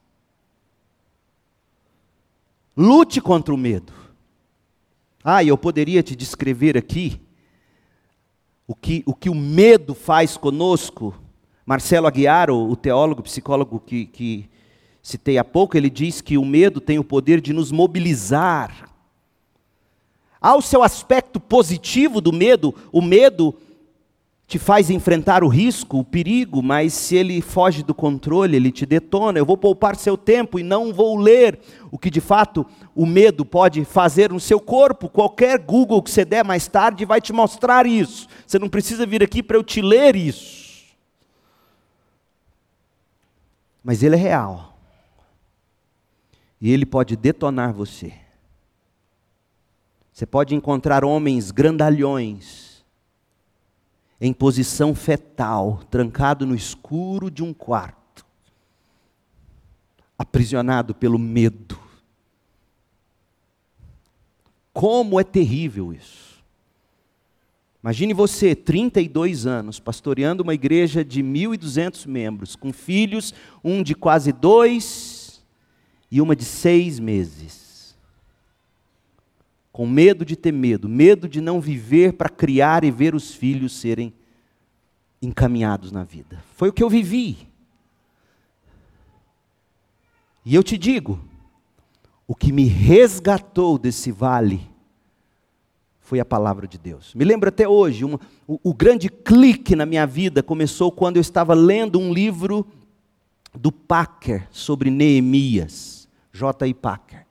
[2.77, 3.92] Lute contra o medo.
[5.22, 7.20] Ah, eu poderia te descrever aqui
[8.66, 11.14] o que o, que o medo faz conosco.
[11.64, 14.50] Marcelo Aguiar, o, teólogo, psicólogo que, que
[15.05, 18.90] citei há pouco, ele diz que o medo tem o poder de nos mobilizar.
[20.40, 23.55] Há o seu aspecto positivo do medo, o medo
[24.47, 28.87] te faz enfrentar o risco, o perigo, mas se ele foge do controle, ele te
[28.87, 29.38] detona.
[29.38, 31.59] Eu vou poupar seu tempo e não vou ler
[31.90, 35.09] o que de fato o medo pode fazer no seu corpo.
[35.09, 38.27] Qualquer Google que você der mais tarde vai te mostrar isso.
[38.47, 40.85] Você não precisa vir aqui para eu te ler isso.
[43.83, 44.73] Mas ele é real.
[46.64, 48.14] E ele pode detonar você.
[50.11, 52.83] Você pode encontrar homens grandalhões,
[54.18, 58.24] em posição fetal, trancado no escuro de um quarto,
[60.16, 61.79] aprisionado pelo medo.
[64.72, 66.42] Como é terrível isso.
[67.83, 74.33] Imagine você, 32 anos, pastoreando uma igreja de 1.200 membros, com filhos, um de quase
[74.33, 75.13] dois
[76.14, 77.96] e uma de seis meses.
[79.72, 83.72] Com medo de ter medo, medo de não viver para criar e ver os filhos
[83.72, 84.14] serem
[85.20, 86.40] encaminhados na vida.
[86.55, 87.48] Foi o que eu vivi.
[90.44, 91.18] E eu te digo,
[92.29, 94.61] o que me resgatou desse vale
[95.98, 97.12] foi a palavra de Deus.
[97.12, 101.20] Me lembro até hoje, uma, o, o grande clique na minha vida começou quando eu
[101.20, 102.64] estava lendo um livro
[103.53, 106.04] do Packer sobre Neemias,
[106.35, 106.75] J.I.
[106.75, 107.25] Packer.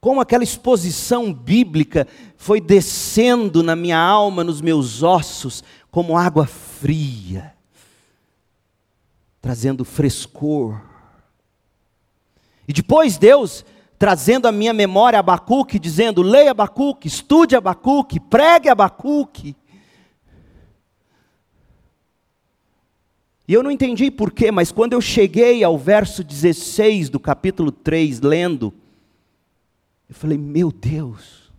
[0.00, 7.54] Como aquela exposição bíblica foi descendo na minha alma, nos meus ossos, como água fria,
[9.40, 10.80] trazendo frescor.
[12.66, 13.64] E depois Deus
[13.98, 19.54] trazendo à minha memória Abacuque, dizendo: leia Abacuque, estude Abacuque, pregue Abacuque.
[23.46, 28.20] E eu não entendi porquê, mas quando eu cheguei ao verso 16 do capítulo 3,
[28.20, 28.72] lendo,
[30.08, 31.50] eu falei: meu Deus,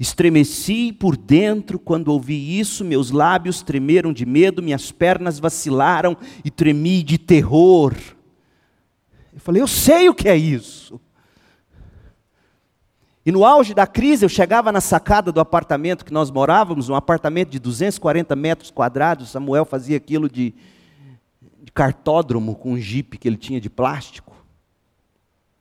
[0.00, 6.50] estremeci por dentro quando ouvi isso, meus lábios tremeram de medo, minhas pernas vacilaram e
[6.50, 7.94] tremi de terror.
[9.32, 11.00] Eu falei, eu sei o que é isso.
[13.28, 16.94] E no auge da crise, eu chegava na sacada do apartamento que nós morávamos, um
[16.94, 19.28] apartamento de 240 metros quadrados.
[19.28, 20.54] Samuel fazia aquilo de,
[21.62, 24.34] de cartódromo com um jipe que ele tinha de plástico.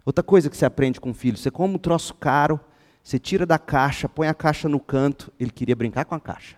[0.06, 2.58] Outra coisa que você aprende com o filho: você come um troço caro,
[3.04, 5.30] você tira da caixa, põe a caixa no canto.
[5.38, 6.56] Ele queria brincar com a caixa.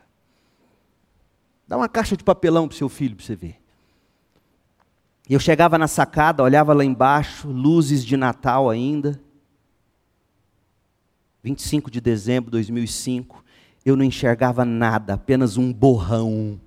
[1.67, 3.59] Dá uma caixa de papelão para o seu filho para você ver.
[5.27, 9.19] E eu chegava na sacada, olhava lá embaixo, luzes de Natal ainda.
[11.43, 13.43] 25 de dezembro de 2005,
[13.85, 16.59] eu não enxergava nada, apenas um borrão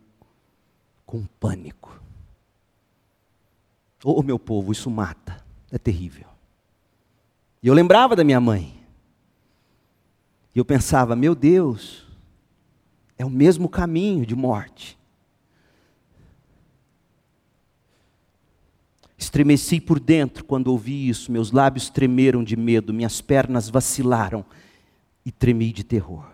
[1.04, 2.00] com pânico.
[4.04, 6.26] Oh, meu povo, isso mata, é terrível.
[7.62, 8.82] E eu lembrava da minha mãe.
[10.54, 12.06] E eu pensava, meu Deus,
[13.16, 14.98] é o mesmo caminho de morte.
[19.16, 24.44] Estremeci por dentro quando ouvi isso, meus lábios tremeram de medo, minhas pernas vacilaram
[25.24, 26.24] e tremi de terror.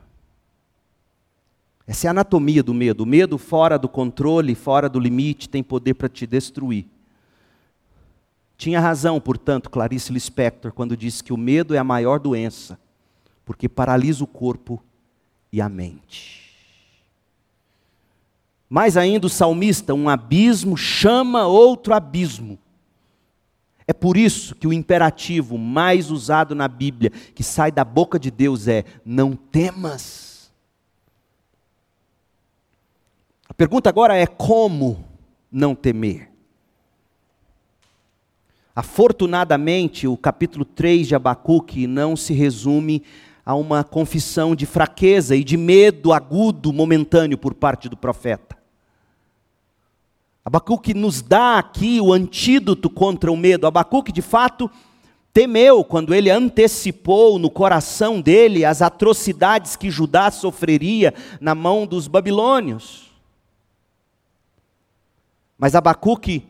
[1.86, 3.04] Essa é a anatomia do medo.
[3.04, 6.86] O medo fora do controle, fora do limite, tem poder para te destruir.
[8.58, 12.78] Tinha razão, portanto, Clarice Lispector, quando disse que o medo é a maior doença,
[13.44, 14.82] porque paralisa o corpo
[15.52, 16.52] e a mente.
[18.68, 22.58] Mais ainda, o salmista, um abismo chama outro abismo.
[23.90, 28.30] É por isso que o imperativo mais usado na Bíblia, que sai da boca de
[28.30, 30.52] Deus, é: não temas.
[33.48, 35.06] A pergunta agora é: como
[35.50, 36.28] não temer?
[38.76, 43.02] Afortunadamente, o capítulo 3 de Abacuque não se resume
[43.42, 48.57] a uma confissão de fraqueza e de medo agudo, momentâneo por parte do profeta.
[50.48, 53.66] Abacuque nos dá aqui o antídoto contra o medo.
[53.66, 54.70] Abacuque, de fato,
[55.30, 62.08] temeu quando ele antecipou no coração dele as atrocidades que Judá sofreria na mão dos
[62.08, 63.10] babilônios.
[65.58, 66.46] Mas Abacuque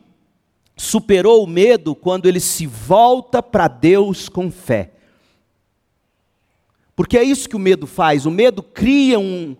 [0.77, 4.93] superou o medo quando ele se volta para Deus com fé.
[6.95, 8.25] Porque é isso que o medo faz.
[8.25, 9.57] O medo cria um,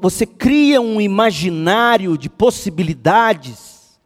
[0.00, 3.96] você cria um imaginário de possibilidades.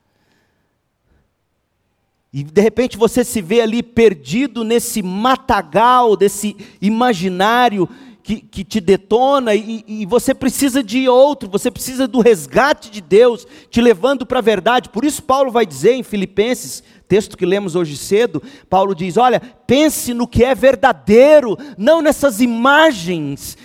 [2.30, 7.88] E de repente você se vê ali perdido nesse matagal, desse imaginário
[8.22, 13.00] que, que te detona, e, e você precisa de outro, você precisa do resgate de
[13.00, 14.90] Deus, te levando para a verdade.
[14.90, 19.40] Por isso, Paulo vai dizer em Filipenses, texto que lemos hoje cedo, Paulo diz: Olha,
[19.66, 23.56] pense no que é verdadeiro, não nessas imagens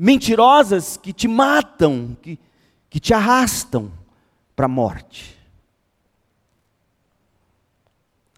[0.00, 2.38] mentirosas que te matam, que,
[2.88, 3.90] que te arrastam
[4.54, 5.36] para a morte.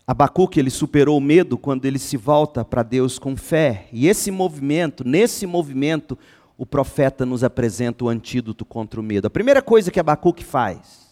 [0.06, 3.88] Abacuque ele superou o medo quando ele se volta para Deus com fé.
[3.92, 6.18] E esse movimento, nesse movimento,
[6.56, 9.26] o profeta nos apresenta o antídoto contra o medo.
[9.26, 11.10] A primeira coisa que Abacuque faz,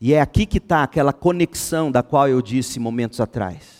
[0.00, 3.77] e é aqui que está aquela conexão da qual eu disse momentos atrás.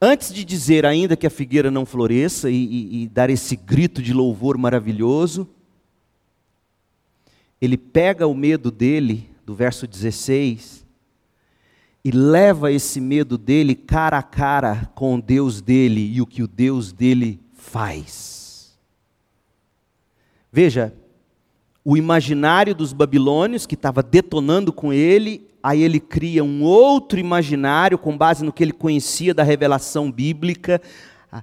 [0.00, 4.02] Antes de dizer ainda que a figueira não floresça e, e, e dar esse grito
[4.02, 5.48] de louvor maravilhoso,
[7.60, 10.84] ele pega o medo dele, do verso 16,
[12.04, 16.42] e leva esse medo dele cara a cara com o Deus dele e o que
[16.42, 18.78] o Deus dele faz.
[20.52, 20.94] Veja,
[21.84, 27.98] o imaginário dos babilônios que estava detonando com ele, aí ele cria um outro imaginário
[27.98, 30.80] com base no que ele conhecia da revelação bíblica,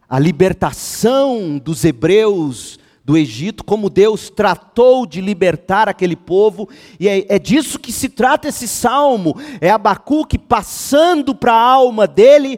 [0.10, 7.26] a libertação dos hebreus do Egito, como Deus tratou de libertar aquele povo, e é,
[7.28, 9.36] é disso que se trata esse salmo.
[9.60, 12.58] É Abacuque passando para a alma dele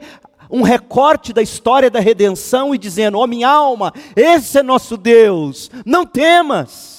[0.51, 4.97] um recorte da história da redenção e dizendo: Ó oh, minha alma, esse é nosso
[4.97, 6.94] Deus, não temas.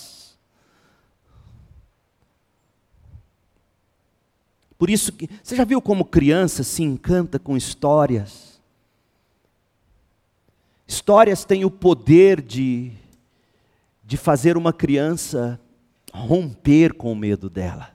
[4.79, 8.61] Por isso que você já viu como criança se encanta com histórias?
[10.87, 12.93] Histórias têm o poder de
[14.07, 15.61] de fazer uma criança
[16.13, 17.91] romper com o medo dela.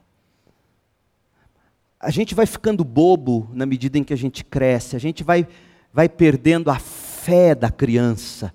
[1.98, 5.48] A gente vai ficando bobo na medida em que a gente cresce, a gente vai,
[5.92, 8.52] vai perdendo a fé da criança,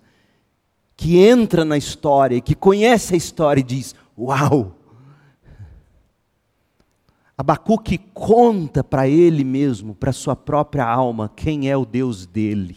[0.96, 4.77] que entra na história, que conhece a história e diz: Uau!
[7.38, 12.76] Abacuque conta para ele mesmo, para sua própria alma, quem é o Deus dele.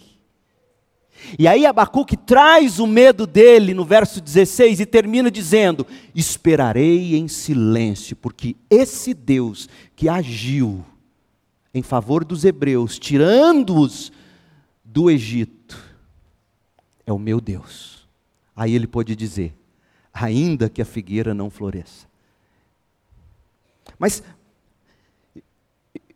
[1.38, 7.26] E aí Abacuque traz o medo dele no verso 16 e termina dizendo: Esperarei em
[7.28, 10.84] silêncio, porque esse Deus que agiu
[11.72, 14.12] em favor dos hebreus, tirando-os
[14.84, 15.78] do Egito,
[17.06, 18.06] é o meu Deus.
[18.54, 19.54] Aí ele pode dizer:
[20.12, 22.06] ainda que a figueira não floresça.
[23.98, 24.22] Mas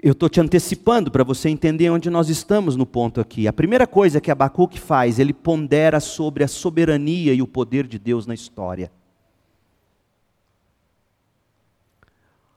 [0.04, 3.48] eu estou te antecipando para você entender onde nós estamos no ponto aqui.
[3.48, 7.98] A primeira coisa que Abacuque faz, ele pondera sobre a soberania e o poder de
[7.98, 8.92] Deus na história.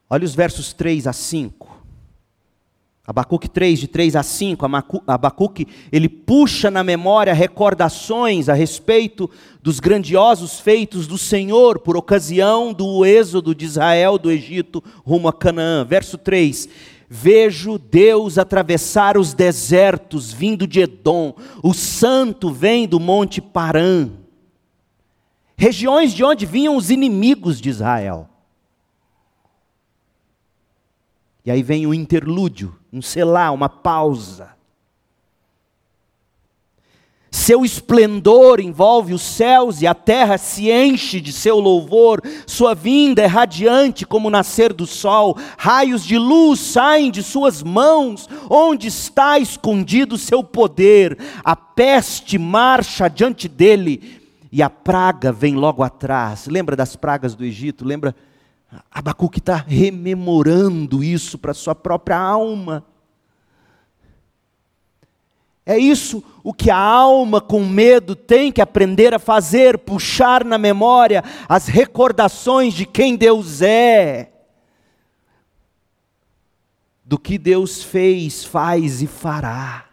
[0.10, 1.78] Olha os versos 3 a 5.
[3.08, 4.66] Abacuque 3, de 3 a 5,
[5.08, 9.30] Abacuque, ele puxa na memória recordações a respeito
[9.64, 15.34] dos grandiosos feitos do Senhor por ocasião do êxodo de Israel do Egito rumo a
[15.34, 15.86] Canaã.
[15.86, 16.68] Verso 3:
[17.10, 21.34] Vejo Deus atravessar os desertos vindo de Edom,
[21.64, 24.10] o santo vem do monte Parã,
[25.56, 28.30] regiões de onde vinham os inimigos de Israel.
[31.46, 34.57] E aí vem o interlúdio, um selar, uma pausa.
[37.30, 42.22] Seu esplendor envolve os céus e a terra se enche de seu louvor.
[42.46, 45.38] Sua vinda é radiante como o nascer do sol.
[45.58, 48.30] Raios de luz saem de suas mãos.
[48.50, 51.18] Onde está escondido seu poder?
[51.44, 54.22] A peste marcha diante dele
[54.52, 56.48] e a praga vem logo atrás.
[56.48, 57.86] Lembra das pragas do Egito?
[57.86, 58.16] Lembra?
[58.92, 62.84] Abacuque está rememorando isso para sua própria alma.
[65.70, 70.58] É isso o que a alma com medo tem que aprender a fazer, puxar na
[70.58, 74.32] memória as recordações de quem Deus é,
[77.04, 79.88] do que Deus fez, faz e fará.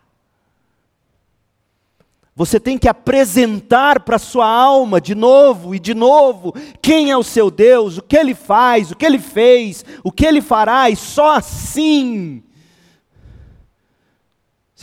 [2.37, 7.25] Você tem que apresentar para sua alma de novo e de novo quem é o
[7.25, 10.95] seu Deus, o que ele faz, o que ele fez, o que ele fará, e
[10.95, 12.45] só assim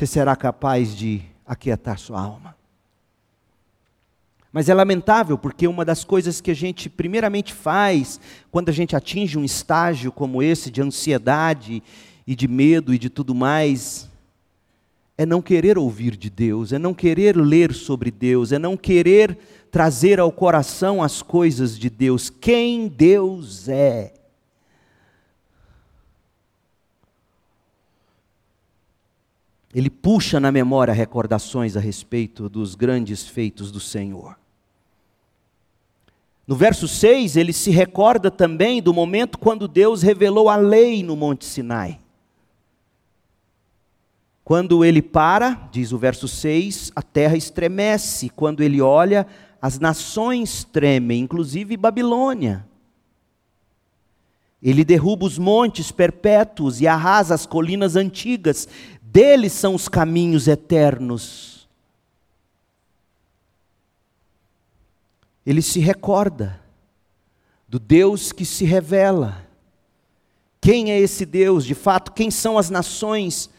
[0.02, 2.56] você será capaz de aquietar sua alma.
[4.52, 8.96] Mas é lamentável, porque uma das coisas que a gente primeiramente faz quando a gente
[8.96, 11.84] atinge um estágio como esse de ansiedade
[12.26, 14.10] e de medo e de tudo mais,
[15.16, 19.38] é não querer ouvir de Deus, é não querer ler sobre Deus, é não querer
[19.70, 24.14] trazer ao coração as coisas de Deus, quem Deus é.
[29.74, 34.38] Ele puxa na memória recordações a respeito dos grandes feitos do Senhor.
[36.46, 41.16] No verso 6, ele se recorda também do momento quando Deus revelou a lei no
[41.16, 42.00] Monte Sinai.
[44.44, 48.30] Quando ele para, diz o verso 6, a terra estremece.
[48.30, 49.26] Quando ele olha,
[49.62, 52.66] as nações tremem, inclusive Babilônia.
[54.62, 58.68] Ele derruba os montes perpétuos e arrasa as colinas antigas,
[59.12, 61.68] deles são os caminhos eternos.
[65.46, 66.62] Ele se recorda
[67.68, 69.46] do Deus que se revela.
[70.62, 71.66] Quem é esse Deus?
[71.66, 73.50] De fato, quem são as nações?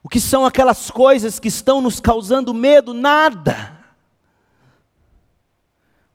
[0.00, 2.94] O que são aquelas coisas que estão nos causando medo?
[2.94, 3.83] Nada.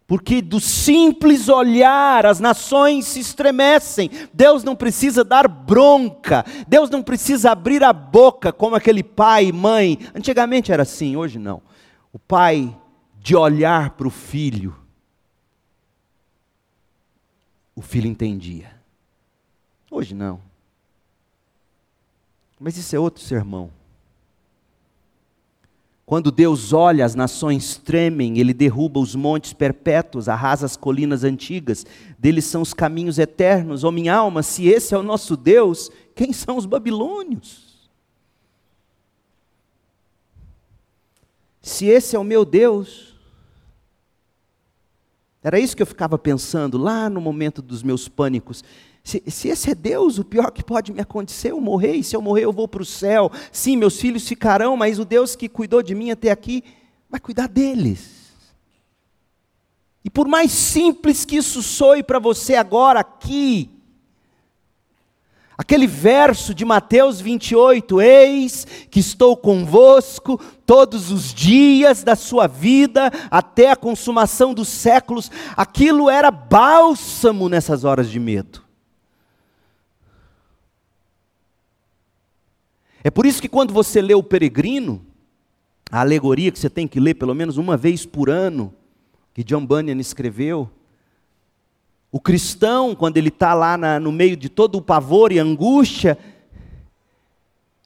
[0.10, 4.10] Porque do simples olhar as nações se estremecem.
[4.34, 9.52] Deus não precisa dar bronca, Deus não precisa abrir a boca como aquele pai e
[9.52, 10.00] mãe.
[10.16, 11.62] Antigamente era assim, hoje não.
[12.12, 12.76] O pai
[13.20, 14.76] de olhar para o filho,
[17.76, 18.82] o filho entendia.
[19.92, 20.42] Hoje não.
[22.60, 23.70] Mas isso é outro sermão.
[26.10, 31.86] Quando Deus olha, as nações tremem, Ele derruba os montes perpétuos, arrasa as colinas antigas,
[32.18, 33.84] deles são os caminhos eternos.
[33.84, 37.88] Ó oh, minha alma, se esse é o nosso Deus, quem são os babilônios?
[41.62, 43.14] Se esse é o meu Deus,
[45.44, 48.64] era isso que eu ficava pensando lá no momento dos meus pânicos.
[49.10, 52.04] Se, se, esse é Deus, o pior que pode me acontecer é eu morrer, e
[52.04, 53.32] se eu morrer eu vou para o céu.
[53.52, 56.64] Sim, meus filhos ficarão, mas o Deus que cuidou de mim até aqui
[57.10, 58.32] vai cuidar deles.
[60.06, 63.72] E por mais simples que isso soe para você agora, aqui,
[65.58, 73.12] aquele verso de Mateus 28, eis que estou convosco todos os dias da sua vida,
[73.32, 78.69] até a consumação dos séculos, aquilo era bálsamo nessas horas de medo.
[83.04, 85.06] É por isso que quando você lê o Peregrino,
[85.92, 88.74] a alegoria que você tem que ler pelo menos uma vez por ano,
[89.34, 90.70] que John Bunyan escreveu,
[92.12, 96.18] o cristão, quando ele está lá na, no meio de todo o pavor e angústia,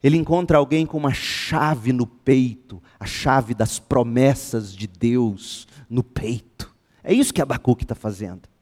[0.01, 6.03] ele encontra alguém com uma chave no peito, a chave das promessas de Deus no
[6.03, 6.73] peito.
[7.03, 8.52] É isso que Abacuque está fazendo.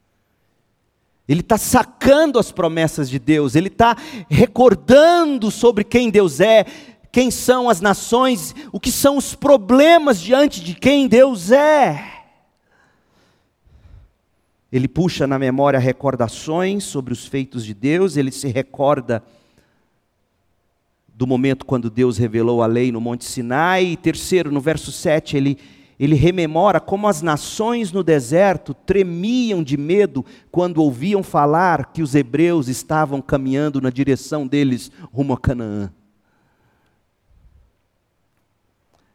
[1.28, 3.95] Ele está sacando as promessas de Deus, ele está
[4.30, 6.65] recordando sobre quem Deus é,
[7.11, 12.22] quem são as nações, o que são os problemas diante de quem Deus é.
[14.72, 19.22] Ele puxa na memória recordações sobre os feitos de Deus, ele se recorda
[21.13, 25.36] do momento quando Deus revelou a lei no Monte Sinai, e terceiro, no verso 7,
[25.38, 25.59] ele
[26.01, 32.15] ele rememora como as nações no deserto tremiam de medo quando ouviam falar que os
[32.15, 35.91] hebreus estavam caminhando na direção deles rumo a Canaã.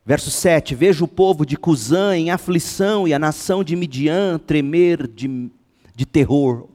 [0.04, 5.08] Verso 7: Vejo o povo de Cusã em aflição e a nação de Midian tremer
[5.08, 5.50] de,
[5.92, 6.68] de terror.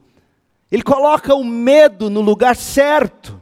[0.70, 3.40] Ele coloca o medo no lugar certo.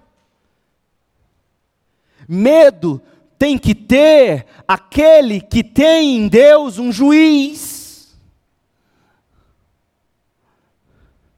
[2.29, 3.03] Medo
[3.41, 8.15] tem que ter aquele que tem em Deus um juiz.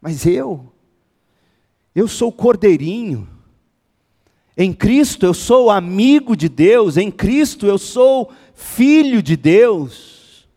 [0.01, 0.73] Mas eu,
[1.95, 3.29] eu sou cordeirinho.
[4.59, 10.49] Em Cristo eu sou amigo de Deus, em Cristo eu sou filho de Deus.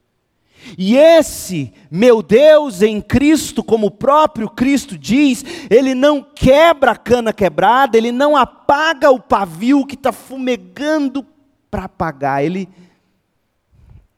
[0.76, 6.98] E esse meu Deus em Cristo, como o próprio Cristo diz, ele não quebra a
[6.98, 11.35] cana quebrada, ele não apaga o pavio que está fumegando
[11.76, 12.69] para pagar, ele,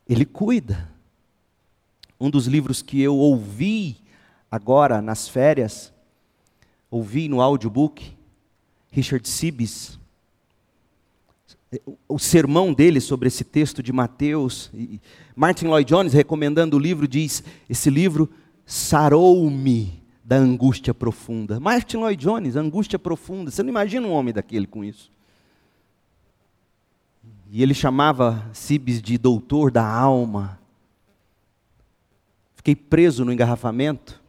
[0.08, 0.88] ele cuida.
[2.20, 3.98] Um dos livros que eu ouvi
[4.52, 5.92] agora nas férias,
[6.92, 8.16] ouvi no audiobook,
[8.92, 9.98] Richard Sibes,
[12.08, 14.72] o sermão dele sobre esse texto de Mateus,
[15.36, 18.30] Martin Lloyd Jones, recomendando o livro, diz: esse livro
[18.68, 21.60] sarou-me da angústia profunda.
[21.60, 23.50] Martin Lloyd Jones, angústia profunda.
[23.50, 25.12] Você não imagina um homem daquele com isso.
[27.50, 30.60] E ele chamava Sibes de doutor da alma.
[32.56, 34.22] Fiquei preso no engarrafamento,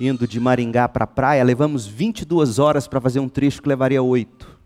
[0.00, 1.44] indo de Maringá para a praia.
[1.44, 4.58] Levamos 22 horas para fazer um trecho que levaria oito.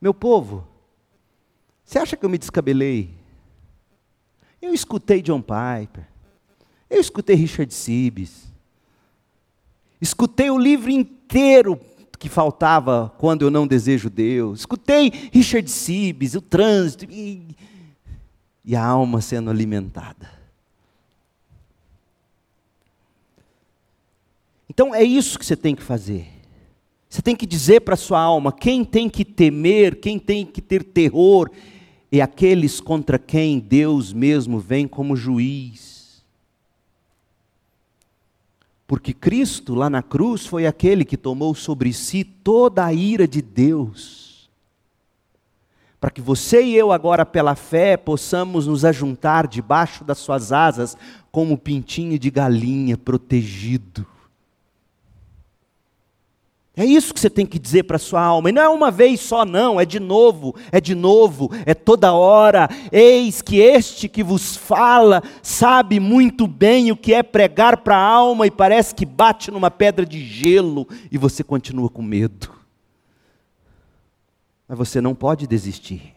[0.00, 0.66] Meu povo,
[1.84, 3.14] você acha que eu me descabelei?
[4.60, 6.06] Eu escutei John Piper,
[6.90, 8.52] eu escutei Richard Sibes,
[10.00, 11.80] escutei o livro inteiro
[12.18, 14.60] que faltava quando eu não desejo Deus.
[14.60, 17.56] Escutei Richard Sibes, o trânsito, e,
[18.64, 20.28] e a alma sendo alimentada.
[24.68, 26.26] Então é isso que você tem que fazer.
[27.08, 30.82] Você tem que dizer para sua alma: quem tem que temer, quem tem que ter
[30.82, 31.48] terror,
[32.10, 35.93] é aqueles contra quem Deus mesmo vem como juiz.
[38.86, 43.40] Porque Cristo, lá na cruz, foi aquele que tomou sobre si toda a ira de
[43.40, 44.50] Deus.
[45.98, 50.98] Para que você e eu, agora pela fé, possamos nos ajuntar debaixo das suas asas,
[51.32, 54.06] como pintinho de galinha protegido.
[56.76, 58.48] É isso que você tem que dizer para a sua alma.
[58.48, 62.12] E não é uma vez só, não, é de novo, é de novo, é toda
[62.12, 62.68] hora.
[62.90, 68.04] Eis que este que vos fala sabe muito bem o que é pregar para a
[68.04, 72.50] alma e parece que bate numa pedra de gelo e você continua com medo.
[74.66, 76.12] Mas você não pode desistir.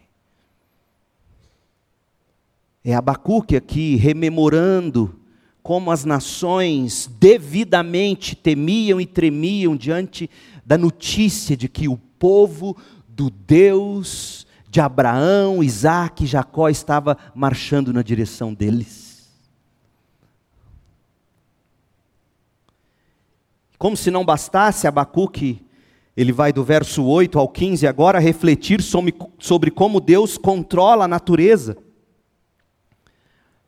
[2.84, 5.14] É Abacuque aqui rememorando
[5.62, 10.30] como as nações devidamente temiam e tremiam diante
[10.64, 12.76] da notícia de que o povo
[13.08, 19.08] do Deus de Abraão, Isaac e Jacó estava marchando na direção deles.
[23.78, 25.64] Como se não bastasse, Abacuque,
[26.16, 31.08] ele vai do verso 8 ao 15 agora refletir sobre, sobre como Deus controla a
[31.08, 31.76] natureza.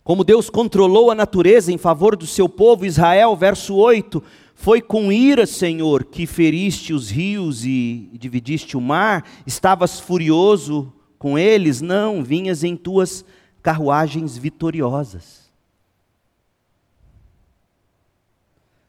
[0.03, 4.23] Como Deus controlou a natureza em favor do seu povo Israel, verso 8:
[4.55, 9.25] Foi com ira, Senhor, que feriste os rios e dividiste o mar?
[9.47, 11.81] Estavas furioso com eles?
[11.81, 13.25] Não, vinhas em tuas
[13.63, 15.51] carruagens vitoriosas.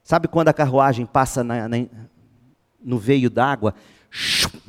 [0.04, 1.78] Sabe quando a carruagem passa na, na,
[2.84, 3.76] no veio d'água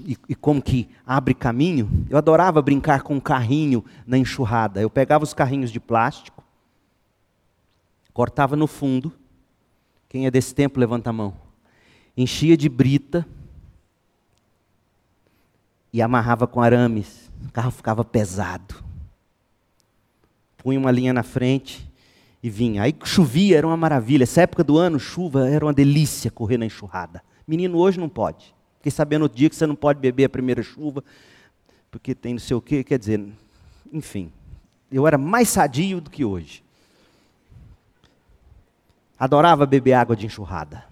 [0.05, 2.07] e, e, como que abre caminho?
[2.09, 4.81] Eu adorava brincar com um carrinho na enxurrada.
[4.81, 6.45] Eu pegava os carrinhos de plástico,
[8.13, 9.13] cortava no fundo.
[10.09, 11.35] Quem é desse tempo, levanta a mão.
[12.17, 13.27] Enchia de brita
[15.93, 17.31] e amarrava com arames.
[17.45, 18.77] O carro ficava pesado.
[20.59, 21.91] Punha uma linha na frente
[22.41, 22.83] e vinha.
[22.83, 24.23] Aí chovia, era uma maravilha.
[24.23, 27.23] Essa época do ano, chuva, era uma delícia correr na enxurrada.
[27.47, 28.55] Menino hoje não pode.
[28.83, 31.05] Fiquei sabendo outro dia que você não pode beber a primeira chuva,
[31.89, 32.83] porque tem não sei o quê.
[32.83, 33.25] Quer dizer,
[33.93, 34.33] enfim.
[34.91, 36.65] Eu era mais sadio do que hoje.
[39.17, 40.85] Adorava beber água de enxurrada.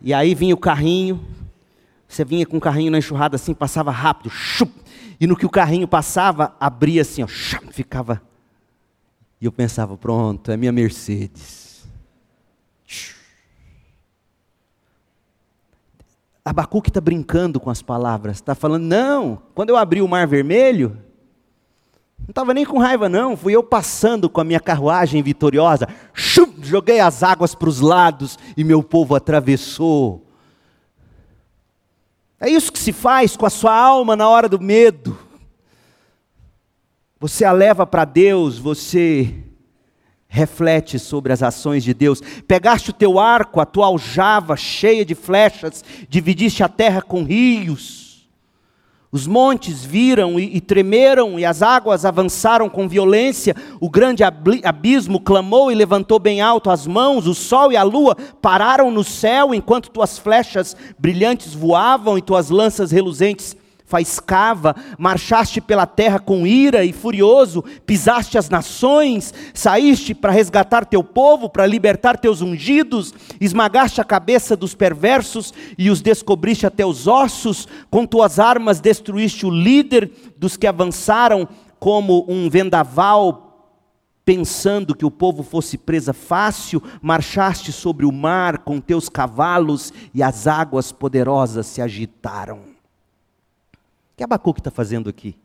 [0.00, 1.22] E aí vinha o carrinho,
[2.08, 4.72] você vinha com o carrinho na enxurrada assim, passava rápido, chup,
[5.20, 8.22] e no que o carrinho passava, abria assim, ó, chup, ficava.
[9.38, 11.57] E eu pensava, pronto, é minha Mercedes.
[16.44, 20.96] Abacuque está brincando com as palavras, está falando, não, quando eu abri o mar vermelho,
[22.18, 23.36] não estava nem com raiva, não.
[23.36, 25.88] Fui eu passando com a minha carruagem vitoriosa.
[26.12, 30.26] Chum, joguei as águas para os lados e meu povo atravessou.
[32.40, 35.18] É isso que se faz com a sua alma na hora do medo.
[37.18, 39.34] Você a leva para Deus, você
[40.28, 42.20] reflete sobre as ações de Deus.
[42.46, 48.08] Pegaste o teu arco, a tua aljava cheia de flechas, dividiste a terra com rios
[49.10, 53.56] os montes viram e, e, tremeram, e as águas avançaram com violência.
[53.80, 57.26] O grande abismo clamou e levantou bem alto as mãos.
[57.26, 62.50] O sol e a lua pararam no céu, enquanto tuas flechas brilhantes voavam e tuas
[62.50, 63.56] lanças reluzentes
[63.88, 71.02] faiscava, marchaste pela terra com ira e furioso, pisaste as nações, saíste para resgatar teu
[71.02, 77.06] povo, para libertar teus ungidos, esmagaste a cabeça dos perversos e os descobriste até os
[77.06, 81.48] ossos, com tuas armas destruíste o líder dos que avançaram
[81.80, 83.46] como um vendaval
[84.22, 90.22] pensando que o povo fosse presa fácil, marchaste sobre o mar com teus cavalos e
[90.22, 92.77] as águas poderosas se agitaram
[94.18, 95.36] que Abacuque está fazendo aqui?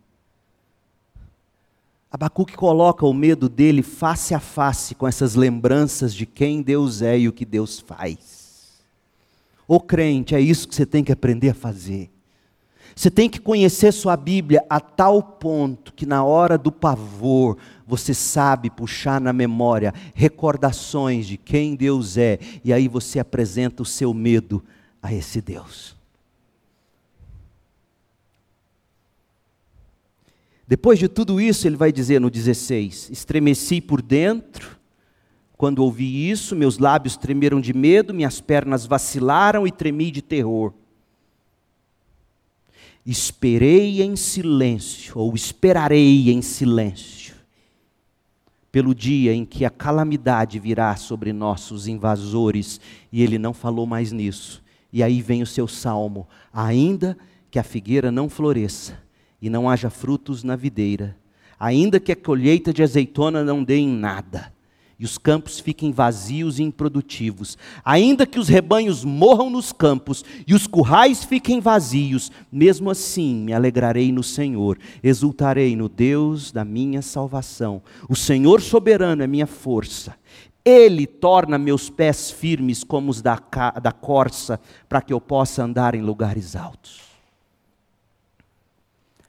[2.11, 7.19] Abacuque coloca o medo dele face a face com essas lembranças de quem Deus é
[7.19, 8.71] e o que Deus faz.
[9.67, 12.09] Ô crente, é isso que você tem que aprender a fazer.
[12.95, 18.11] Você tem que conhecer sua Bíblia a tal ponto que na hora do pavor você
[18.11, 24.15] sabe puxar na memória recordações de quem Deus é, e aí você apresenta o seu
[24.15, 24.63] medo
[25.01, 25.95] a esse Deus.
[30.67, 34.77] Depois de tudo isso, ele vai dizer no 16: Estremeci por dentro,
[35.57, 40.73] quando ouvi isso, meus lábios tremeram de medo, minhas pernas vacilaram e tremi de terror.
[43.05, 47.35] Esperei em silêncio, ou esperarei em silêncio,
[48.71, 52.79] pelo dia em que a calamidade virá sobre nossos invasores,
[53.11, 54.63] e ele não falou mais nisso.
[54.91, 57.17] E aí vem o seu salmo: ainda
[57.51, 58.97] que a figueira não floresça,
[59.43, 61.17] e não haja frutos na videira,
[61.59, 64.53] ainda que a colheita de azeitona não dê em nada,
[64.97, 70.53] e os campos fiquem vazios e improdutivos, ainda que os rebanhos morram nos campos e
[70.53, 77.01] os currais fiquem vazios, mesmo assim me alegrarei no Senhor, exultarei no Deus da minha
[77.01, 77.81] salvação.
[78.07, 80.15] O Senhor soberano é minha força
[80.63, 83.37] Ele torna meus pés firmes como os da,
[83.81, 87.02] da corça, para que eu possa andar em lugares altos.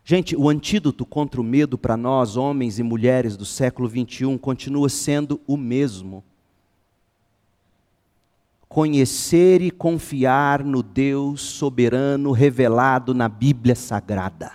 [0.06, 4.90] Gente, o antídoto contra o medo para nós, homens e mulheres do século 21, continua
[4.90, 6.22] sendo o mesmo.
[8.68, 14.52] Conhecer e confiar no Deus soberano revelado na Bíblia Sagrada.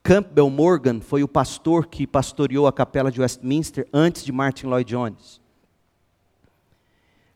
[0.00, 4.88] Campbell Morgan foi o pastor que pastoreou a capela de Westminster antes de Martin Lloyd
[4.88, 5.40] Jones.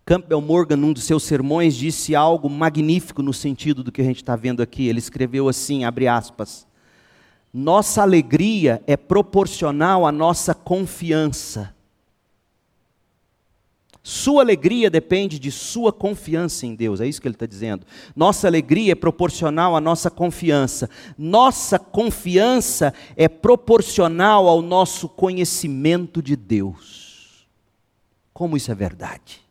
[0.04, 4.16] Campbell Morgan, num dos seus sermões, disse algo magnífico no sentido do que a gente
[4.16, 4.88] está vendo aqui.
[4.88, 6.66] Ele escreveu assim, abre aspas,
[7.52, 11.74] nossa alegria é proporcional à nossa confiança.
[14.02, 17.86] Sua alegria depende de sua confiança em Deus, é isso que ele está dizendo.
[18.16, 20.90] Nossa alegria é proporcional à nossa confiança.
[21.16, 27.46] Nossa confiança é proporcional ao nosso conhecimento de Deus.
[28.32, 29.41] Como isso é verdade?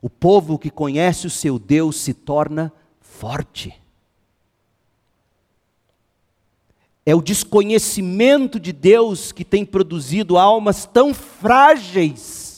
[0.00, 3.74] O povo que conhece o seu Deus se torna forte.
[7.04, 12.50] É o desconhecimento de Deus que tem produzido almas tão frágeis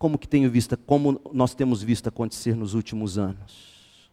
[0.00, 4.08] como que tenho visto, como nós temos visto acontecer nos últimos anos.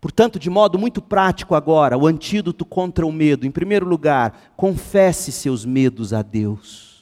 [0.00, 3.44] Portanto, de modo muito prático agora, o antídoto contra o medo.
[3.44, 6.93] Em primeiro lugar, confesse seus medos a Deus.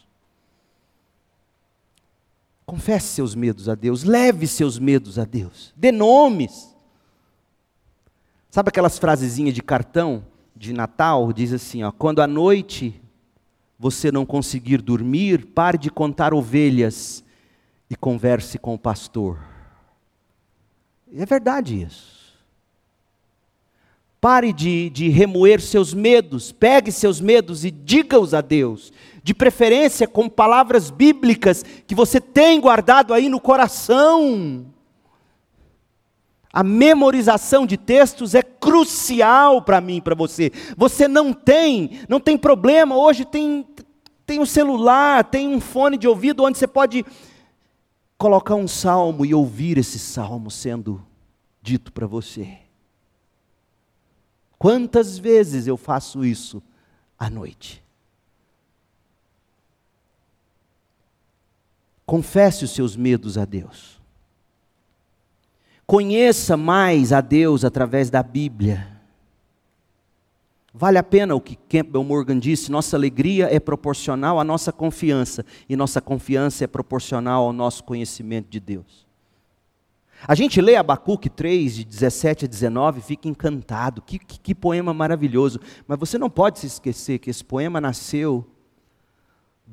[2.73, 6.75] Confesse seus medos a Deus, leve seus medos a Deus, dê nomes.
[8.49, 10.25] Sabe aquelas frasezinhas de cartão
[10.57, 11.35] de Natal?
[11.35, 12.99] Diz assim: ó, quando a noite
[13.79, 17.23] você não conseguir dormir, pare de contar ovelhas
[17.91, 19.39] e converse com o pastor.
[21.15, 22.23] É verdade isso.
[24.19, 30.07] Pare de, de remoer seus medos, pegue seus medos e diga-os a Deus, de preferência
[30.09, 34.67] com palavras bíblicas que você tem guardado aí no coração.
[36.53, 40.53] A memorização de textos é crucial para mim, para você.
[40.77, 42.97] Você não tem, não tem problema.
[42.97, 43.67] Hoje tem
[44.25, 47.05] tem um celular, tem um fone de ouvido onde você pode
[48.17, 51.05] colocar um salmo e ouvir esse salmo sendo
[51.61, 52.59] dito para você.
[54.59, 56.63] Quantas vezes eu faço isso
[57.19, 57.83] à noite?
[62.05, 64.01] Confesse os seus medos a Deus.
[65.87, 68.89] Conheça mais a Deus através da Bíblia.
[70.75, 75.45] Vale a pena o que Campbell Morgan disse: nossa alegria é proporcional à nossa confiança,
[75.69, 79.07] e nossa confiança é proporcional ao nosso conhecimento de Deus.
[80.27, 84.55] A gente lê Abacuque 3, de 17 a 19, e fica encantado, que, que, que
[84.55, 85.59] poema maravilhoso.
[85.87, 88.47] Mas você não pode se esquecer que esse poema nasceu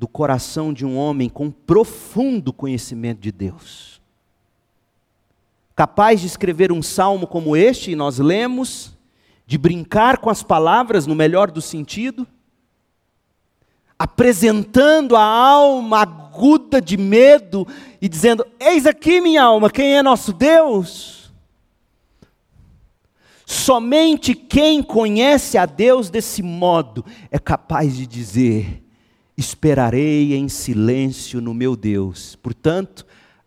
[0.00, 4.00] do coração de um homem com profundo conhecimento de Deus.
[5.76, 8.96] Capaz de escrever um salmo como este, e nós lemos,
[9.46, 12.26] de brincar com as palavras no melhor do sentido,
[13.98, 17.68] apresentando a alma aguda de medo
[18.00, 21.30] e dizendo: Eis aqui, minha alma, quem é nosso Deus?
[23.44, 28.82] Somente quem conhece a Deus desse modo é capaz de dizer:
[29.40, 32.36] Esperarei em silêncio no meu Deus.
[32.36, 33.06] Portanto,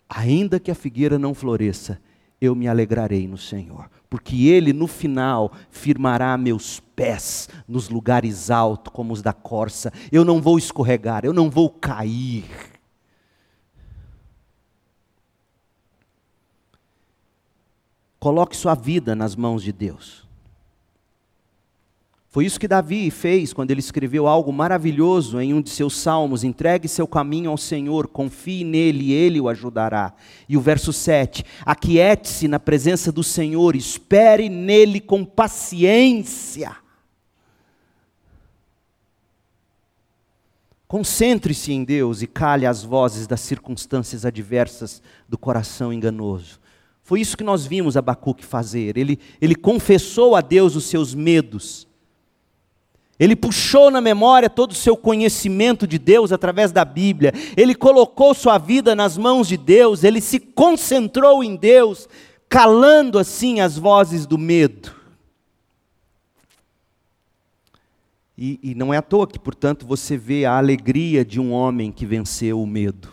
[0.09, 2.01] ainda que a figueira não floresça,
[2.41, 8.93] eu me alegrarei no Senhor porque ele no final firmará meus pés nos lugares altos,
[8.93, 9.91] como os da corça.
[10.11, 12.45] Eu não vou escorregar, eu não vou cair.
[18.19, 20.22] Coloque sua vida nas mãos de Deus.
[22.33, 26.43] Foi isso que Davi fez quando ele escreveu algo maravilhoso em um de seus salmos:
[26.43, 30.15] entregue seu caminho ao Senhor, confie nele e ele o ajudará.
[30.49, 36.75] E o verso 7: aquiete-se na presença do Senhor, espere nele com paciência.
[40.87, 46.59] Concentre-se em Deus e calhe as vozes das circunstâncias adversas do coração enganoso.
[47.03, 48.97] Foi isso que nós vimos Abacuque fazer.
[48.97, 51.92] Ele, ele confessou a Deus os seus medos
[53.23, 57.31] ele puxou na memória todo o seu conhecimento de Deus através da Bíblia.
[57.55, 60.03] Ele colocou sua vida nas mãos de Deus.
[60.03, 62.09] Ele se concentrou em Deus,
[62.49, 64.93] calando assim as vozes do medo.
[68.37, 71.93] E, e não é à toa que, portanto, você vê a alegria de um homem
[71.93, 73.09] que venceu o medo.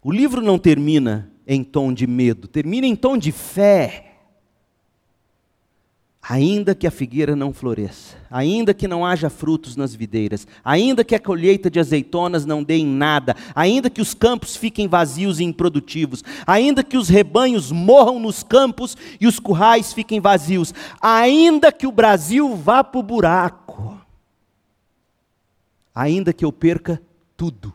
[0.00, 4.07] O livro não termina em tom de medo, termina em tom de fé.
[6.30, 11.14] Ainda que a figueira não floresça, ainda que não haja frutos nas videiras, ainda que
[11.14, 15.44] a colheita de azeitonas não dê em nada, ainda que os campos fiquem vazios e
[15.44, 21.86] improdutivos, ainda que os rebanhos morram nos campos e os currais fiquem vazios, ainda que
[21.86, 23.98] o Brasil vá para o buraco,
[25.94, 27.00] ainda que eu perca
[27.38, 27.72] tudo,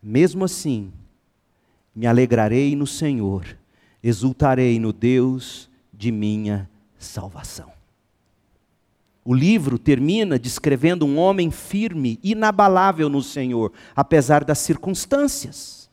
[0.00, 0.92] mesmo assim,
[1.92, 3.44] me alegrarei no Senhor,
[4.00, 5.68] exultarei no Deus
[6.04, 7.72] de minha salvação.
[9.24, 15.88] O livro termina descrevendo um homem firme, inabalável no Senhor, apesar das circunstâncias.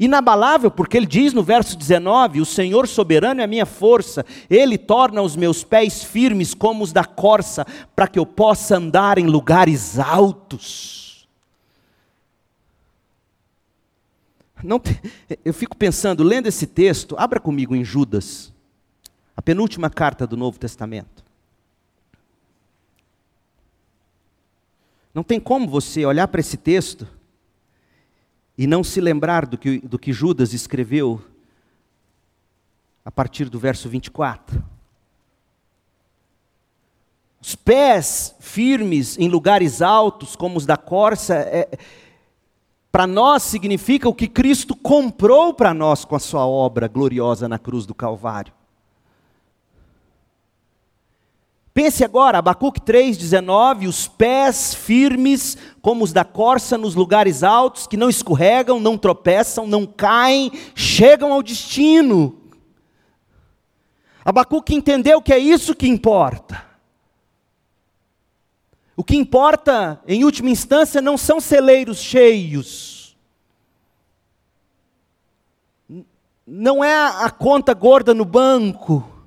[0.00, 4.76] Inabalável, porque ele diz no verso 19: O Senhor soberano é a minha força, ele
[4.76, 9.26] torna os meus pés firmes como os da corça, para que eu possa andar em
[9.28, 11.28] lugares altos.
[14.60, 14.82] Não,
[15.44, 18.57] eu fico pensando, lendo esse texto, abra comigo em Judas
[19.38, 21.24] a penúltima carta do Novo Testamento.
[25.14, 27.06] Não tem como você olhar para esse texto
[28.58, 31.24] e não se lembrar do que, do que Judas escreveu
[33.04, 34.60] a partir do verso 24.
[37.40, 41.78] Os pés firmes em lugares altos, como os da corça, é,
[42.90, 47.56] para nós significa o que Cristo comprou para nós com a sua obra gloriosa na
[47.56, 48.57] cruz do Calvário.
[51.78, 57.96] Pense agora, Abacuque 3,19, os pés firmes como os da corça nos lugares altos, que
[57.96, 62.36] não escorregam, não tropeçam, não caem, chegam ao destino.
[64.24, 66.66] Abacuque entendeu que é isso que importa.
[68.96, 73.16] O que importa, em última instância, não são celeiros cheios.
[76.44, 79.17] Não é a conta gorda no banco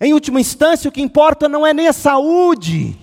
[0.00, 2.96] em última instância, o que importa não é nem a saúde.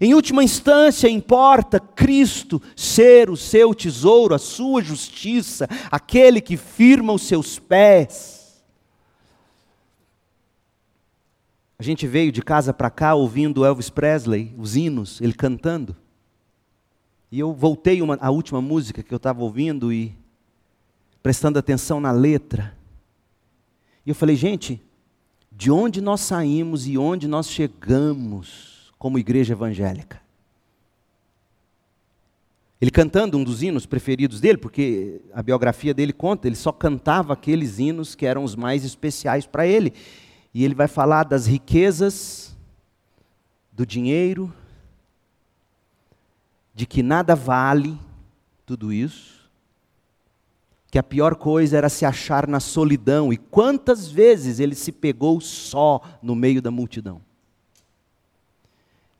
[0.00, 7.12] Em última instância, importa Cristo ser o seu tesouro, a sua justiça, aquele que firma
[7.12, 8.62] os seus pés.
[11.78, 15.94] A gente veio de casa para cá ouvindo Elvis Presley, os hinos, ele cantando.
[17.30, 20.16] E eu voltei uma, a última música que eu estava ouvindo e
[21.22, 22.76] prestando atenção na letra.
[24.04, 24.80] E eu falei, gente,
[25.50, 30.22] de onde nós saímos e onde nós chegamos como igreja evangélica?
[32.80, 37.32] Ele cantando um dos hinos preferidos dele, porque a biografia dele conta, ele só cantava
[37.32, 39.94] aqueles hinos que eram os mais especiais para ele.
[40.52, 42.54] E ele vai falar das riquezas,
[43.72, 44.52] do dinheiro,
[46.74, 47.98] de que nada vale
[48.66, 49.33] tudo isso,
[50.94, 55.40] que a pior coisa era se achar na solidão, e quantas vezes ele se pegou
[55.40, 57.20] só no meio da multidão.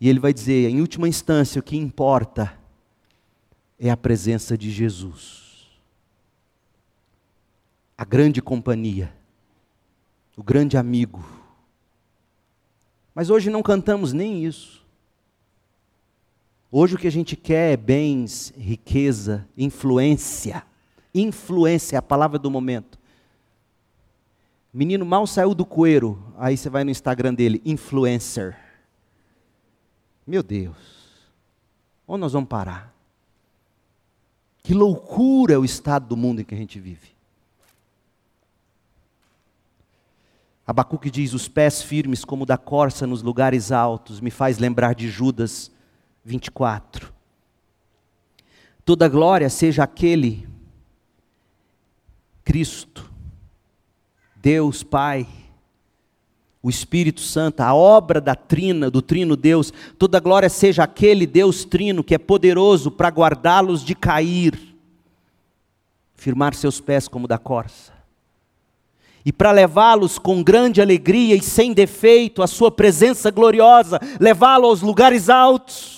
[0.01, 2.57] E ele vai dizer: em última instância, o que importa
[3.77, 5.67] é a presença de Jesus,
[7.99, 9.13] a grande companhia,
[10.37, 11.25] o grande amigo.
[13.13, 14.81] Mas hoje não cantamos nem isso.
[16.71, 20.65] Hoje o que a gente quer é bens, riqueza, influência.
[21.15, 22.99] Influência é a palavra do momento.
[24.73, 28.59] Menino mal saiu do coeiro, aí você vai no Instagram dele, influencer.
[30.27, 30.77] Meu Deus,
[32.09, 32.93] onde nós vamos parar?
[34.65, 37.15] Que loucura é o estado do mundo em que a gente vive.
[40.67, 45.09] Abacuque diz: Os pés firmes como da corça nos lugares altos, me faz lembrar de
[45.09, 45.71] Judas
[46.25, 47.13] 24.
[48.85, 50.49] Toda glória seja aquele
[52.45, 53.11] Cristo,
[54.37, 55.27] Deus Pai,
[56.63, 61.65] o Espírito Santo, a obra da trina, do trino Deus, toda glória seja aquele Deus
[61.65, 64.77] trino que é poderoso para guardá-los de cair,
[66.15, 67.93] firmar seus pés como da corça,
[69.25, 74.83] e para levá-los com grande alegria e sem defeito à sua presença gloriosa, levá-los aos
[74.83, 75.94] lugares altos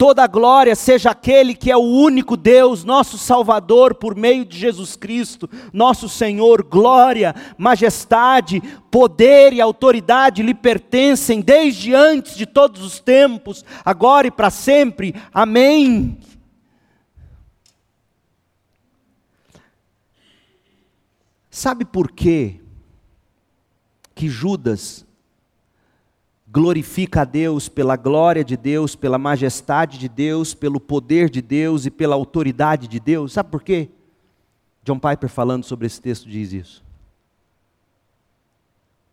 [0.00, 4.96] Toda glória seja aquele que é o único Deus, nosso Salvador, por meio de Jesus
[4.96, 6.62] Cristo, nosso Senhor.
[6.62, 14.30] Glória, majestade, poder e autoridade lhe pertencem desde antes de todos os tempos, agora e
[14.30, 15.14] para sempre.
[15.34, 16.16] Amém.
[21.50, 22.58] Sabe por quê
[24.14, 25.04] que Judas
[26.52, 31.86] glorifica a Deus pela glória de Deus, pela majestade de Deus, pelo poder de Deus
[31.86, 33.32] e pela autoridade de Deus.
[33.32, 33.88] Sabe por quê?
[34.82, 36.82] John Piper falando sobre esse texto diz isso.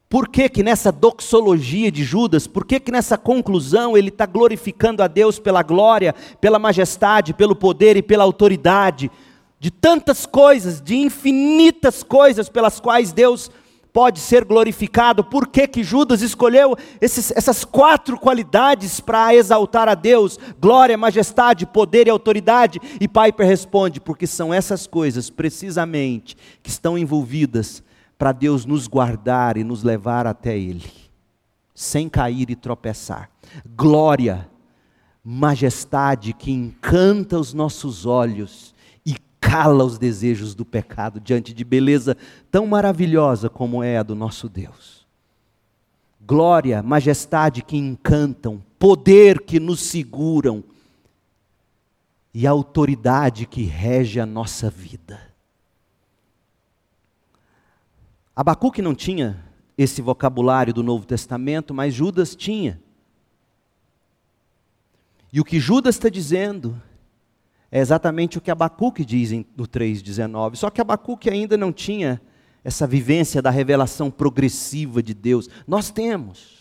[0.10, 5.04] Por que que nessa doxologia de Judas, por que que nessa conclusão ele está glorificando
[5.04, 9.12] a Deus pela glória, pela majestade, pelo poder e pela autoridade,
[9.60, 13.52] de tantas coisas, de infinitas coisas pelas quais Deus
[13.98, 15.24] pode ser glorificado.
[15.24, 20.38] Por que, que Judas escolheu esses, essas quatro qualidades para exaltar a Deus?
[20.62, 22.80] Glória, majestade, poder e autoridade.
[23.02, 27.82] E Piper responde: porque são essas coisas, precisamente, que estão envolvidas
[28.20, 30.86] para Deus nos guardar e nos levar até Ele,
[31.74, 33.32] sem cair e tropeçar.
[33.76, 34.48] Glória,
[35.24, 38.76] majestade que encanta os nossos olhos
[39.48, 42.18] cala os desejos do pecado diante de beleza
[42.52, 45.08] tão maravilhosa como é a do nosso Deus.
[46.20, 50.62] Glória, majestade que encantam, poder que nos seguram
[52.34, 55.18] e autoridade que rege a nossa vida.
[58.36, 59.42] Abacuque não tinha
[59.78, 62.82] esse vocabulário do Novo Testamento, mas Judas tinha.
[65.32, 66.80] E o que Judas está dizendo
[67.72, 70.56] é exatamente o que Abacuque diz no 3,19.
[70.56, 72.22] Só que Abacuque ainda não tinha
[72.64, 75.50] essa vivência da revelação progressiva de Deus.
[75.68, 76.58] Nós temos.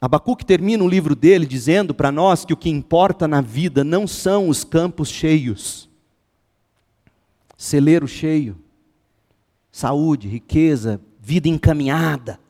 [0.00, 4.06] Abacuque termina o livro dele dizendo para nós que o que importa na vida não
[4.06, 5.88] são os campos cheios,
[7.56, 8.58] celeiro cheio,
[9.70, 12.40] saúde, riqueza, vida encaminhada.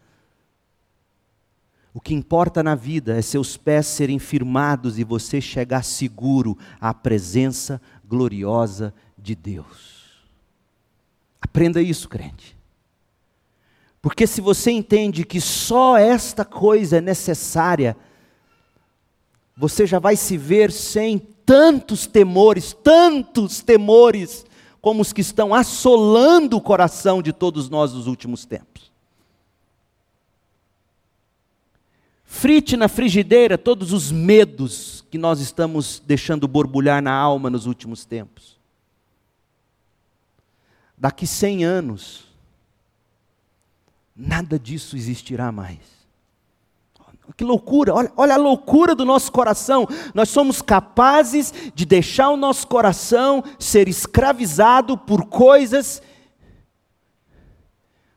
[1.94, 6.94] O que importa na vida é seus pés serem firmados e você chegar seguro à
[6.94, 10.02] presença gloriosa de Deus.
[11.40, 12.56] Aprenda isso, crente.
[14.00, 17.96] Porque se você entende que só esta coisa é necessária,
[19.56, 24.46] você já vai se ver sem tantos temores, tantos temores,
[24.80, 28.91] como os que estão assolando o coração de todos nós nos últimos tempos.
[32.32, 38.06] Frite na frigideira todos os medos que nós estamos deixando borbulhar na alma nos últimos
[38.06, 38.58] tempos.
[40.96, 42.24] Daqui 100 anos,
[44.16, 45.78] nada disso existirá mais.
[47.36, 49.86] Que loucura, olha, olha, a loucura do nosso coração.
[50.14, 56.02] Nós somos capazes de deixar o nosso coração ser escravizado por coisas,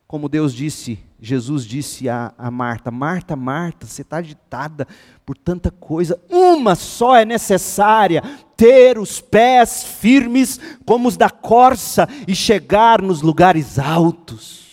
[0.08, 4.86] como Deus disse Jesus disse a, a Marta: Marta, Marta, você está agitada
[5.24, 8.22] por tanta coisa, uma só é necessária:
[8.56, 14.64] ter os pés firmes como os da corça e chegar nos lugares altos.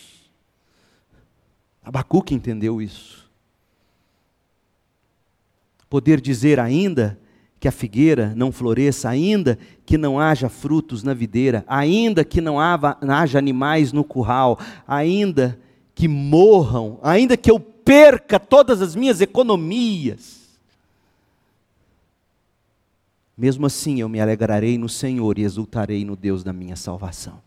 [1.84, 3.24] Abacuque entendeu isso.
[5.90, 7.20] Poder dizer ainda
[7.60, 12.58] que a figueira não floresça, ainda que não haja frutos na videira, ainda que não
[12.60, 15.64] haja animais no curral, ainda que
[16.08, 20.44] morram, ainda que eu perca todas as minhas economias.
[23.38, 27.42] Mesmo assim eu me alegrarei no Senhor e exultarei no Deus da minha salvação.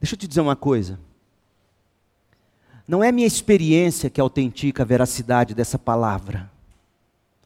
[0.00, 0.98] Deixa eu te dizer uma coisa.
[2.88, 6.50] Não é minha experiência que autentica a veracidade dessa palavra.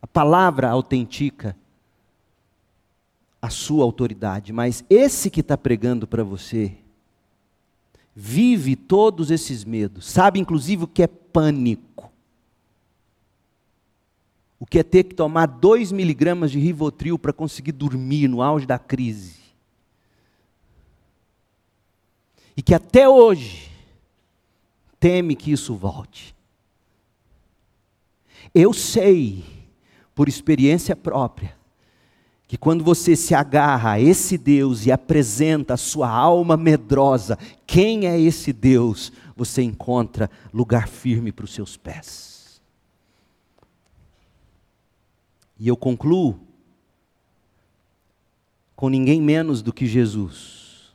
[0.00, 1.56] A palavra autentica
[3.42, 6.72] a sua autoridade, mas esse que está pregando para você,
[8.14, 12.12] vive todos esses medos, sabe inclusive o que é pânico,
[14.58, 18.66] o que é ter que tomar dois miligramas de Rivotril para conseguir dormir no auge
[18.66, 19.42] da crise.
[22.56, 23.68] E que até hoje
[25.00, 26.34] teme que isso volte.
[28.54, 29.44] Eu sei,
[30.14, 31.56] por experiência própria,
[32.46, 38.06] que quando você se agarra a esse Deus e apresenta a sua alma medrosa, quem
[38.06, 42.62] é esse Deus, você encontra lugar firme para os seus pés.
[45.58, 46.38] E eu concluo
[48.76, 50.92] com ninguém menos do que Jesus.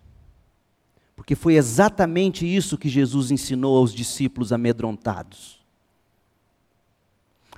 [1.16, 5.59] Porque foi exatamente isso que Jesus ensinou aos discípulos amedrontados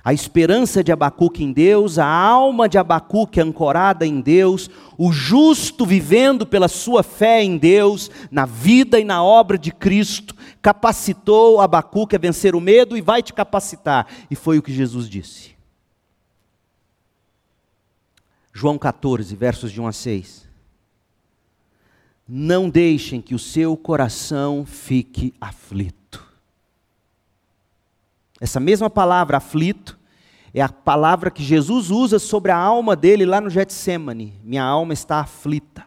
[0.04, 5.86] a esperança de Abacuque em Deus, a alma de Abacuque ancorada em Deus, o justo
[5.86, 12.16] vivendo pela sua fé em Deus, na vida e na obra de Cristo, capacitou Abacuque
[12.16, 14.08] a vencer o medo e vai te capacitar.
[14.28, 15.52] E foi o que Jesus disse.
[18.52, 20.48] João 14, versos de 1 a 6.
[22.28, 26.01] Não deixem que o seu coração fique aflito.
[28.42, 29.96] Essa mesma palavra, aflito,
[30.52, 34.36] é a palavra que Jesus usa sobre a alma dele lá no Getsemane.
[34.42, 35.86] Minha alma está aflita.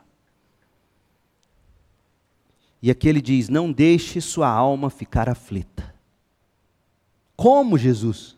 [2.82, 5.94] E aqui ele diz: Não deixe sua alma ficar aflita.
[7.36, 8.38] Como, Jesus?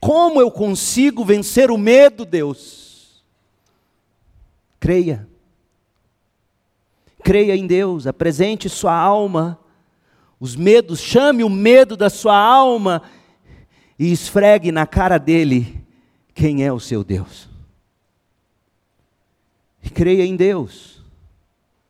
[0.00, 3.22] Como eu consigo vencer o medo, Deus?
[4.80, 5.28] Creia.
[7.22, 9.59] Creia em Deus, apresente sua alma,
[10.40, 13.02] os medos, chame o medo da sua alma
[13.98, 15.84] e esfregue na cara dele
[16.34, 17.46] quem é o seu Deus.
[19.82, 21.04] E creia em Deus,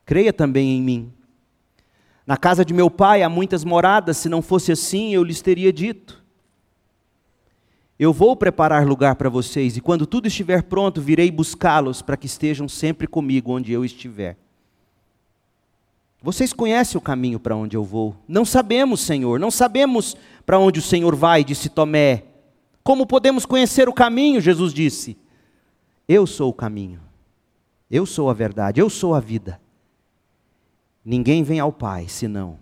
[0.04, 1.12] creia também em mim.
[2.26, 5.72] Na casa de meu pai há muitas moradas, se não fosse assim, eu lhes teria
[5.72, 6.20] dito.
[7.98, 12.26] Eu vou preparar lugar para vocês, e quando tudo estiver pronto, virei buscá-los para que
[12.26, 14.36] estejam sempre comigo onde eu estiver.
[16.22, 18.14] Vocês conhecem o caminho para onde eu vou?
[18.28, 22.24] Não sabemos, Senhor, não sabemos para onde o Senhor vai, disse Tomé.
[22.82, 24.40] Como podemos conhecer o caminho?
[24.40, 25.16] Jesus disse.
[26.06, 27.00] Eu sou o caminho,
[27.88, 29.60] eu sou a verdade, eu sou a vida.
[31.04, 32.58] Ninguém vem ao Pai senão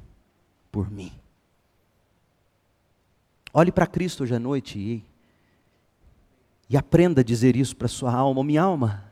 [0.71, 1.11] por mim.
[3.53, 5.05] Olhe para Cristo hoje à noite e,
[6.69, 9.08] e aprenda a dizer isso para sua alma, minha alma.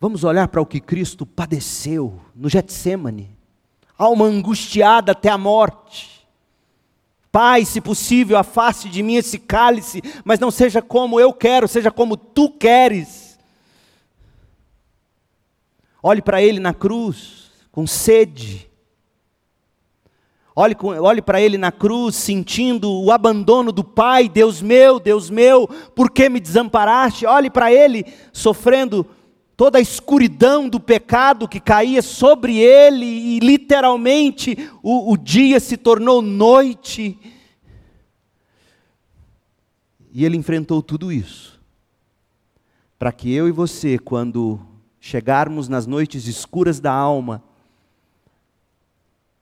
[0.00, 3.36] Vamos olhar para o que Cristo padeceu no Getsemane.
[3.96, 6.18] Alma angustiada até a morte.
[7.32, 11.90] Pai, se possível, afaste de mim esse cálice, mas não seja como eu quero, seja
[11.90, 13.38] como tu queres.
[16.00, 18.68] Olhe para ele na cruz, com sede.
[20.54, 25.68] Olhe, olhe para ele na cruz, sentindo o abandono do Pai, Deus meu, Deus meu,
[25.94, 27.26] por que me desamparaste?
[27.26, 29.06] Olhe para ele sofrendo
[29.58, 35.76] toda a escuridão do pecado que caía sobre ele, e literalmente o, o dia se
[35.76, 37.18] tornou noite.
[40.12, 41.60] E ele enfrentou tudo isso,
[42.96, 44.60] para que eu e você, quando
[45.00, 47.42] chegarmos nas noites escuras da alma,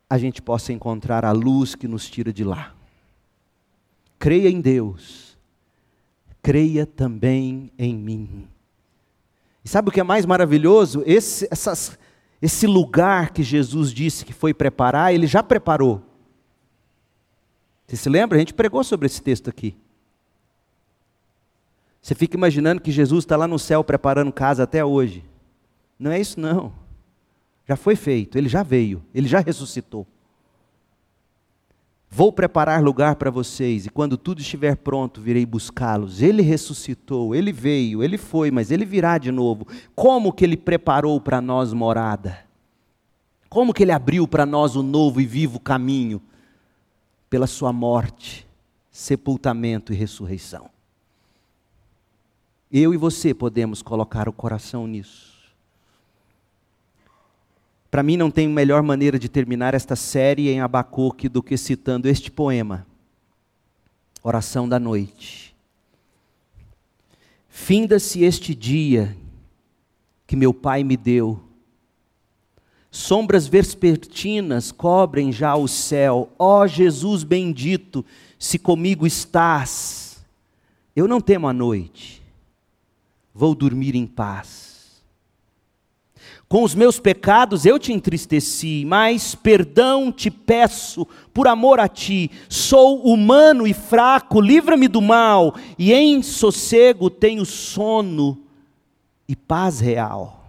[0.09, 2.75] a gente possa encontrar a luz que nos tira de lá.
[4.19, 5.37] Creia em Deus,
[6.41, 8.49] creia também em mim.
[9.67, 11.03] E sabe o que é mais maravilhoso?
[11.05, 11.99] Esse, essas,
[12.41, 16.01] esse lugar que Jesus disse que foi preparar, ele já preparou.
[17.85, 18.37] Você se lembra?
[18.37, 19.77] A gente pregou sobre esse texto aqui.
[22.01, 25.25] Você fica imaginando que Jesus está lá no céu preparando casa até hoje.
[25.99, 26.73] Não é isso, não.
[27.69, 30.07] Já foi feito, ele já veio, ele já ressuscitou.
[32.09, 36.23] Vou preparar lugar para vocês, e quando tudo estiver pronto, virei buscá-los.
[36.23, 39.67] Ele ressuscitou, ele veio, ele foi, mas ele virá de novo.
[39.95, 42.47] Como que ele preparou para nós morada?
[43.49, 46.23] Como que ele abriu para nós o novo e vivo caminho?
[47.29, 48.47] Pela sua morte,
[48.91, 50.71] sepultamento e ressurreição.
[52.71, 55.26] Eu e você podemos colocar o coração nisso.
[57.91, 62.09] Para mim, não tem melhor maneira de terminar esta série em Abacuque do que citando
[62.09, 62.87] este poema,
[64.23, 65.55] Oração da Noite.
[67.49, 69.17] Finda-se este dia
[70.27, 71.41] que meu pai me deu,
[72.91, 78.05] sombras vespertinas cobrem já o céu, ó oh, Jesus bendito,
[78.39, 80.25] se comigo estás,
[80.95, 82.23] eu não temo a noite,
[83.33, 84.76] vou dormir em paz
[86.49, 92.31] com os meus pecados eu te entristeci, mas perdão te peço por amor a ti.
[92.49, 98.39] Sou humano e fraco, livra-me do mal, e em sossego tenho sono
[99.29, 100.45] e paz real.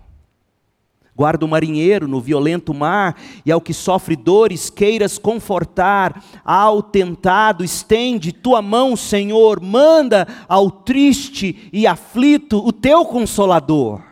[1.15, 6.23] Guarda o marinheiro no violento mar, e ao que sofre dores queiras confortar.
[6.45, 14.06] Ao tentado, estende tua mão, Senhor, manda ao triste e aflito o teu consolador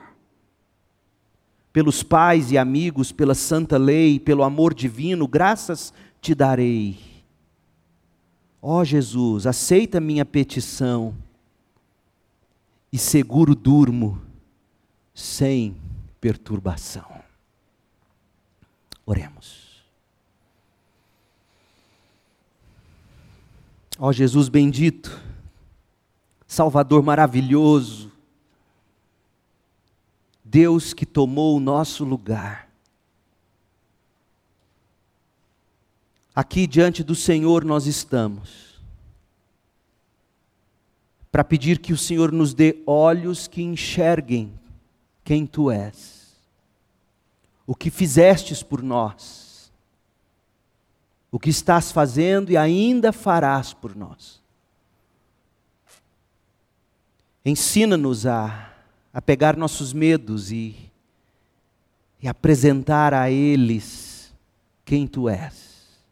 [1.76, 6.98] pelos pais e amigos, pela santa lei, pelo amor divino, graças te darei.
[8.62, 11.14] Ó oh Jesus, aceita minha petição
[12.94, 14.22] e seguro durmo
[15.14, 15.76] sem
[16.22, 17.22] perturbação.
[19.06, 19.84] Oremos.
[24.00, 25.22] Ó oh Jesus bendito,
[26.48, 28.05] Salvador maravilhoso,
[30.56, 32.70] Deus que tomou o nosso lugar.
[36.34, 38.80] Aqui diante do Senhor nós estamos,
[41.30, 44.58] para pedir que o Senhor nos dê olhos que enxerguem
[45.26, 46.34] quem Tu és,
[47.68, 49.70] o que fizestes por nós,
[51.30, 54.42] o que estás fazendo e ainda farás por nós.
[57.44, 58.72] Ensina-nos a
[59.16, 60.76] a pegar nossos medos e,
[62.22, 64.36] e apresentar a eles
[64.84, 66.04] quem tu és.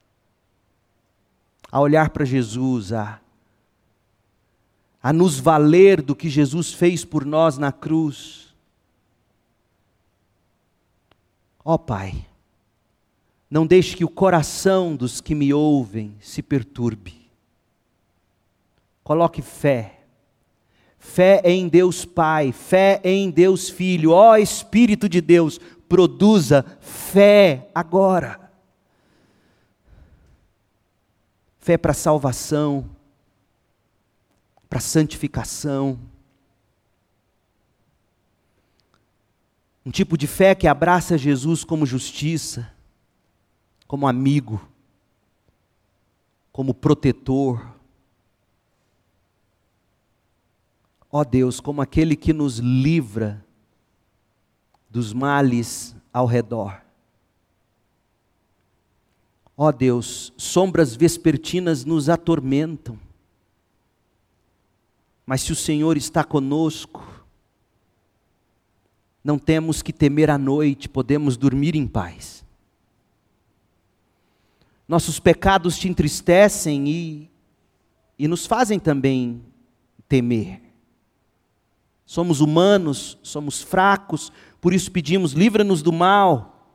[1.69, 3.19] A olhar para Jesus, a,
[5.01, 8.55] a nos valer do que Jesus fez por nós na cruz.
[11.65, 12.25] Ó oh, Pai,
[13.49, 17.29] não deixe que o coração dos que me ouvem se perturbe.
[19.03, 20.02] Coloque fé.
[21.03, 24.11] Fé em Deus Pai, fé em Deus Filho.
[24.11, 28.51] Ó Espírito de Deus, produza fé agora.
[31.59, 32.89] Fé para salvação,
[34.69, 35.99] para santificação.
[39.85, 42.73] Um tipo de fé que abraça Jesus como justiça
[43.93, 44.59] como amigo,
[46.51, 47.63] como protetor.
[51.15, 53.45] Ó Deus, como aquele que nos livra
[54.89, 56.81] dos males ao redor.
[59.55, 62.99] Ó Deus, sombras vespertinas nos atormentam,
[65.23, 67.23] mas se o Senhor está conosco,
[69.23, 72.43] não temos que temer a noite, podemos dormir em paz.
[74.87, 77.31] Nossos pecados te entristecem e,
[78.17, 79.43] e nos fazem também
[80.09, 80.72] temer.
[82.05, 86.67] Somos humanos, somos fracos, por isso pedimos: livra-nos do mal,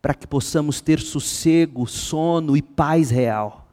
[0.00, 3.68] para que possamos ter sossego, sono e paz real.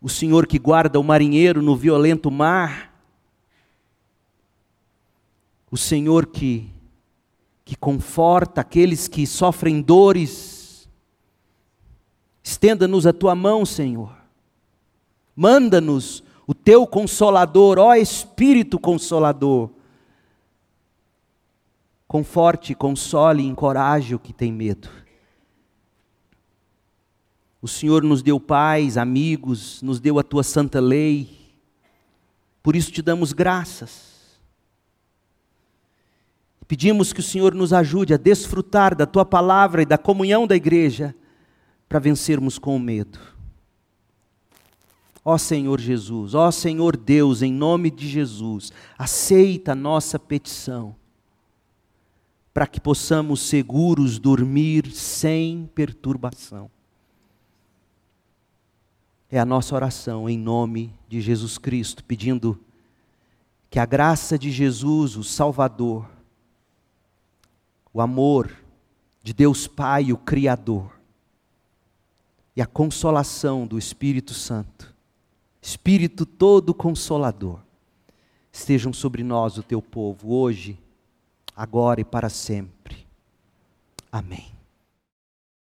[0.00, 2.92] O Senhor que guarda o marinheiro no violento mar,
[5.70, 6.72] o Senhor que
[7.66, 10.88] que conforta aqueles que sofrem dores.
[12.40, 14.15] Estenda-nos a tua mão, Senhor.
[15.36, 19.70] Manda-nos o teu consolador, ó Espírito Consolador.
[22.08, 24.88] Conforte, console encoraje o que tem medo.
[27.60, 31.36] O Senhor nos deu paz, amigos, nos deu a tua santa lei.
[32.62, 34.06] Por isso te damos graças.
[36.68, 40.56] Pedimos que o Senhor nos ajude a desfrutar da tua palavra e da comunhão da
[40.56, 41.14] igreja
[41.88, 43.35] para vencermos com o medo.
[45.28, 50.94] Ó Senhor Jesus, ó Senhor Deus, em nome de Jesus, aceita a nossa petição,
[52.54, 56.70] para que possamos seguros dormir sem perturbação.
[59.28, 62.56] É a nossa oração em nome de Jesus Cristo, pedindo
[63.68, 66.08] que a graça de Jesus, o Salvador,
[67.92, 68.56] o amor
[69.24, 70.96] de Deus Pai, o Criador,
[72.54, 74.94] e a consolação do Espírito Santo,
[75.60, 77.60] Espírito todo consolador,
[78.52, 80.78] estejam sobre nós, o teu povo, hoje,
[81.54, 83.06] agora e para sempre.
[84.10, 84.55] Amém.